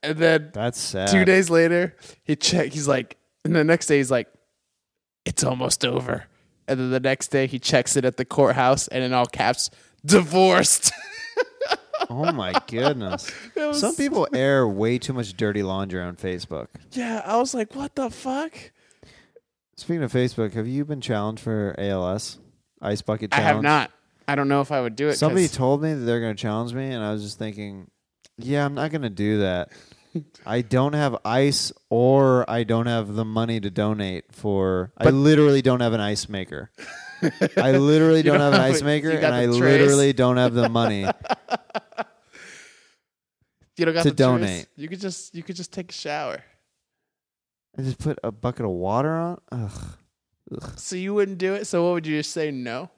And 0.08 0.18
then 0.18 0.50
That's 0.54 0.80
sad. 0.80 1.10
two 1.10 1.26
days 1.26 1.50
later, 1.50 1.96
he 2.24 2.36
check. 2.36 2.72
He's 2.74 2.88
like, 2.88 3.18
and 3.44 3.56
the 3.56 3.64
next 3.64 3.88
day 3.88 3.98
he's 3.98 4.12
like, 4.12 4.28
it's 5.26 5.44
almost 5.44 5.86
over. 5.86 6.26
And 6.68 6.80
then 6.80 6.92
the 6.92 7.00
next 7.00 7.28
day 7.30 7.48
he 7.48 7.60
checks 7.60 7.96
it 7.98 8.06
at 8.06 8.18
the 8.18 8.26
courthouse, 8.26 8.88
and 8.88 9.04
in 9.04 9.14
all 9.14 9.26
caps, 9.26 9.70
divorced. 10.06 10.92
Oh 12.10 12.32
my 12.32 12.54
goodness. 12.68 13.30
Was- 13.58 13.82
Some 13.82 13.94
people 13.96 14.28
air 14.34 14.66
way 14.66 14.98
too 14.98 15.12
much 15.12 15.36
dirty 15.36 15.62
laundry 15.62 16.02
on 16.02 16.16
Facebook. 16.16 16.68
yeah, 16.94 17.22
I 17.26 17.36
was 17.38 17.54
like, 17.54 17.76
what 17.76 17.96
the 17.96 18.10
fuck? 18.10 18.54
Speaking 19.76 20.04
of 20.04 20.14
Facebook, 20.14 20.54
have 20.54 20.68
you 20.68 20.86
been 20.86 21.02
challenged 21.02 21.42
for 21.44 21.76
ALS? 21.78 22.38
Ice 22.82 23.02
bucket 23.02 23.34
I 23.34 23.42
have 23.42 23.62
not. 23.62 23.92
I 24.26 24.36
don't 24.36 24.48
know 24.48 24.62
if 24.62 24.72
I 24.72 24.80
would 24.80 24.96
do 24.96 25.10
it. 25.10 25.16
Somebody 25.16 25.50
told 25.50 25.82
me 25.82 25.94
that 25.96 26.00
they're 26.02 26.22
going 26.22 26.36
to 26.36 26.42
challenge 26.42 26.74
me, 26.74 26.86
and 26.92 27.04
I 27.04 27.12
was 27.12 27.24
just 27.24 27.40
thinking, 27.40 27.88
yeah, 28.38 28.64
I'm 28.64 28.76
not 28.76 28.92
going 28.92 29.02
to 29.02 29.10
do 29.10 29.40
that. 29.40 29.72
I 30.46 30.62
don't 30.62 30.94
have 30.94 31.18
ice, 31.26 31.72
or 31.90 32.50
I 32.50 32.64
don't 32.64 32.88
have 32.88 33.14
the 33.16 33.26
money 33.26 33.60
to 33.60 33.70
donate 33.70 34.26
for. 34.34 34.92
I 34.98 35.10
literally 35.10 35.62
don't 35.62 35.80
have 35.82 35.94
an 35.94 36.02
ice 36.02 36.30
maker. 36.30 36.72
I 37.58 37.72
literally 37.72 38.22
don't, 38.24 38.40
have 38.40 38.54
an 38.54 38.62
ice 38.62 38.82
maker, 38.82 39.12
You 39.12 39.20
got 39.20 39.34
and 39.34 39.36
I 39.36 39.46
the 39.48 39.58
trays. 39.58 39.80
literally 39.82 40.14
don't 40.14 40.38
have 40.38 40.54
the 40.54 40.70
money. 40.70 41.06
you 43.76 43.86
don't 43.86 43.94
got 43.94 44.04
to 44.04 44.10
the 44.12 44.16
choice. 44.16 44.18
donate. 44.18 44.68
You 44.76 44.88
could 44.88 45.00
just 45.02 45.34
you 45.36 45.44
could 45.44 45.56
just 45.56 45.72
take 45.74 45.90
a 45.92 45.96
shower. 45.96 46.44
I 47.78 47.82
just 47.84 48.00
put 48.00 48.18
a 48.24 48.32
bucket 48.32 48.66
of 48.66 48.72
water 48.72 49.14
on. 49.14 49.40
Ugh. 49.52 49.72
So 50.78 50.96
you 50.96 51.14
wouldn't 51.14 51.38
do 51.38 51.54
it. 51.56 51.68
So 51.68 51.84
what 51.86 51.94
would 51.94 52.08
you 52.08 52.18
just 52.20 52.32
say? 52.32 52.52
No. 52.52 52.90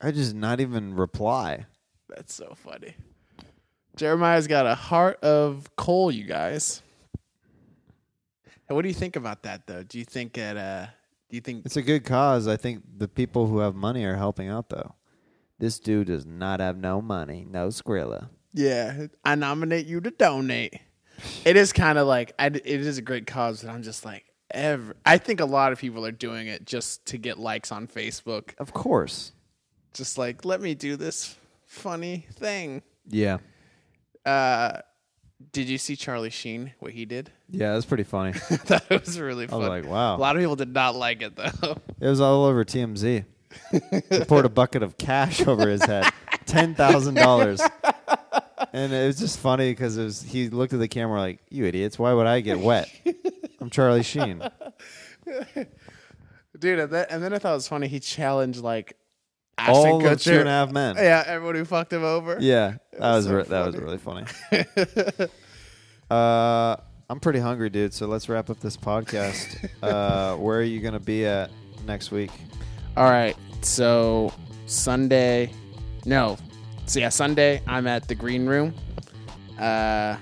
I 0.00 0.10
just 0.10 0.34
not 0.34 0.60
even 0.60 0.94
reply. 0.94 1.66
That's 2.08 2.34
so 2.34 2.54
funny. 2.56 2.94
Jeremiah's 3.96 4.46
got 4.46 4.66
a 4.66 4.74
heart 4.74 5.22
of 5.22 5.68
coal, 5.76 6.10
you 6.10 6.24
guys. 6.24 6.82
And 8.68 8.76
what 8.76 8.82
do 8.82 8.88
you 8.88 8.94
think 8.94 9.16
about 9.16 9.42
that, 9.42 9.66
though? 9.66 9.82
Do 9.82 9.98
you 9.98 10.04
think 10.04 10.34
that? 10.34 10.56
Uh, 10.56 10.86
do 11.28 11.36
you 11.36 11.40
think? 11.40 11.66
It's 11.66 11.76
a 11.76 11.82
good 11.82 12.04
cause. 12.04 12.48
I 12.48 12.56
think 12.56 12.82
the 12.96 13.08
people 13.08 13.46
who 13.46 13.58
have 13.58 13.74
money 13.74 14.04
are 14.04 14.16
helping 14.16 14.48
out, 14.48 14.70
though. 14.70 14.94
This 15.58 15.78
dude 15.78 16.08
does 16.08 16.26
not 16.26 16.60
have 16.60 16.76
no 16.76 17.00
money, 17.00 17.46
no 17.48 17.68
Skrilla. 17.68 18.28
Yeah, 18.52 19.06
I 19.24 19.34
nominate 19.34 19.86
you 19.86 20.00
to 20.00 20.10
donate. 20.10 20.74
It 21.44 21.56
is 21.56 21.72
kind 21.72 21.98
of 21.98 22.06
like 22.06 22.32
I, 22.38 22.46
it 22.46 22.66
is 22.66 22.98
a 22.98 23.02
great 23.02 23.26
cause, 23.26 23.62
but 23.62 23.70
I'm 23.70 23.82
just 23.82 24.04
like 24.04 24.24
ever. 24.50 24.96
I 25.06 25.18
think 25.18 25.40
a 25.40 25.44
lot 25.44 25.72
of 25.72 25.78
people 25.78 26.04
are 26.04 26.12
doing 26.12 26.48
it 26.48 26.64
just 26.64 27.06
to 27.06 27.18
get 27.18 27.38
likes 27.38 27.70
on 27.70 27.86
Facebook. 27.86 28.54
Of 28.58 28.72
course. 28.72 29.32
Just 29.94 30.18
like 30.18 30.44
let 30.44 30.60
me 30.60 30.74
do 30.74 30.96
this 30.96 31.36
funny 31.66 32.26
thing. 32.34 32.82
Yeah. 33.08 33.38
Uh, 34.24 34.78
did 35.52 35.68
you 35.68 35.78
see 35.78 35.96
Charlie 35.96 36.30
Sheen? 36.30 36.72
What 36.78 36.92
he 36.92 37.04
did? 37.04 37.30
Yeah, 37.54 37.74
that's 37.74 37.84
pretty 37.84 38.04
funny. 38.04 38.32
that 38.68 38.86
was 38.88 39.20
really 39.20 39.44
I 39.44 39.48
funny. 39.48 39.60
was 39.60 39.68
like, 39.68 39.86
wow. 39.86 40.16
A 40.16 40.18
lot 40.18 40.36
of 40.36 40.40
people 40.40 40.56
did 40.56 40.72
not 40.72 40.94
like 40.96 41.20
it 41.20 41.36
though. 41.36 41.76
It 42.00 42.08
was 42.08 42.18
all 42.20 42.46
over 42.46 42.64
TMZ. 42.64 43.24
They 44.08 44.24
poured 44.24 44.46
a 44.46 44.48
bucket 44.48 44.82
of 44.82 44.96
cash 44.96 45.46
over 45.46 45.68
his 45.68 45.84
head, 45.84 46.06
ten 46.46 46.74
thousand 46.74 47.16
dollars, 47.16 47.60
and 48.72 48.92
it 48.92 49.06
was 49.06 49.18
just 49.18 49.38
funny 49.38 49.70
because 49.72 49.98
it 49.98 50.04
was. 50.04 50.22
He 50.22 50.48
looked 50.48 50.72
at 50.72 50.78
the 50.78 50.88
camera 50.88 51.20
like, 51.20 51.40
"You 51.50 51.66
idiots! 51.66 51.98
Why 51.98 52.14
would 52.14 52.26
I 52.26 52.40
get 52.40 52.58
wet? 52.58 52.88
I'm 53.60 53.68
Charlie 53.68 54.02
Sheen." 54.02 54.42
Dude, 56.58 56.78
and 56.78 56.90
then, 56.90 57.06
and 57.10 57.22
then 57.22 57.32
I 57.34 57.38
thought 57.38 57.52
it 57.52 57.56
was 57.56 57.68
funny. 57.68 57.88
He 57.88 58.00
challenged 58.00 58.60
like 58.60 58.96
Ashton 59.58 59.76
All 59.76 59.96
of 59.96 60.02
Kutcher. 60.02 60.24
two 60.24 60.40
and 60.40 60.48
a 60.48 60.52
half 60.52 60.70
men. 60.72 60.96
Yeah, 60.96 61.22
everyone 61.26 61.56
who 61.56 61.64
fucked 61.64 61.92
him 61.92 62.04
over. 62.04 62.38
Yeah, 62.40 62.76
that 62.92 63.00
was, 63.00 63.16
was 63.16 63.24
so 63.26 63.36
re- 63.36 63.44
that 63.44 63.66
was 63.66 63.76
really 63.76 63.98
funny. 63.98 64.26
uh, 66.10 66.76
I'm 67.10 67.20
pretty 67.20 67.38
hungry, 67.40 67.70
dude. 67.70 67.92
So 67.92 68.06
let's 68.06 68.28
wrap 68.28 68.50
up 68.50 68.60
this 68.60 68.76
podcast. 68.76 69.68
uh, 69.82 70.36
where 70.36 70.58
are 70.58 70.64
you 70.64 70.80
gonna 70.80 71.00
be 71.00 71.26
at 71.26 71.50
next 71.86 72.10
week? 72.10 72.30
All 72.96 73.10
right. 73.10 73.36
So 73.60 74.32
Sunday, 74.66 75.52
no. 76.04 76.38
So 76.86 77.00
yeah, 77.00 77.10
Sunday 77.10 77.62
I'm 77.66 77.86
at 77.86 78.08
the 78.08 78.14
Green 78.14 78.46
Room, 78.46 78.74
uh, 79.58 80.16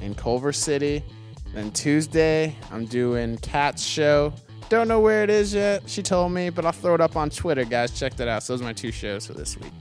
in 0.00 0.14
Culver 0.14 0.52
City. 0.52 1.04
Then 1.52 1.70
Tuesday 1.72 2.54
I'm 2.70 2.86
doing 2.86 3.38
Cat's 3.38 3.82
show. 3.82 4.32
Don't 4.68 4.88
know 4.88 5.00
where 5.00 5.22
it 5.22 5.30
is 5.30 5.54
yet. 5.54 5.88
She 5.88 6.02
told 6.02 6.32
me, 6.32 6.50
but 6.50 6.64
I'll 6.64 6.72
throw 6.72 6.94
it 6.94 7.00
up 7.00 7.16
on 7.16 7.30
Twitter, 7.30 7.64
guys. 7.64 7.96
Check 7.96 8.16
that 8.16 8.26
out. 8.28 8.42
So 8.42 8.52
those 8.52 8.62
are 8.62 8.64
my 8.64 8.72
two 8.72 8.90
shows 8.90 9.26
for 9.26 9.32
this 9.32 9.56
week. 9.58 9.72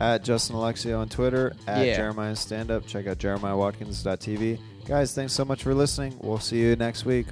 At 0.00 0.24
Justin 0.24 0.56
Alexio 0.56 0.98
on 0.98 1.08
Twitter. 1.10 1.52
At 1.66 1.86
Yeah. 1.86 1.96
Jeremiah 1.96 2.34
Stand 2.34 2.70
Up. 2.70 2.86
Check 2.86 3.06
out 3.06 3.18
jeremiahwatkins.tv. 3.18 4.58
Guys, 4.86 5.14
thanks 5.14 5.34
so 5.34 5.44
much 5.44 5.62
for 5.62 5.74
listening. 5.74 6.16
We'll 6.22 6.38
see 6.38 6.58
you 6.58 6.74
next 6.76 7.04
week. 7.04 7.26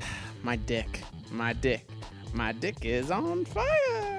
My 0.44 0.54
dick, 0.54 1.02
my 1.32 1.52
dick, 1.54 1.88
my 2.32 2.52
dick 2.52 2.76
is 2.84 3.10
on 3.10 3.44
fire. 3.44 4.15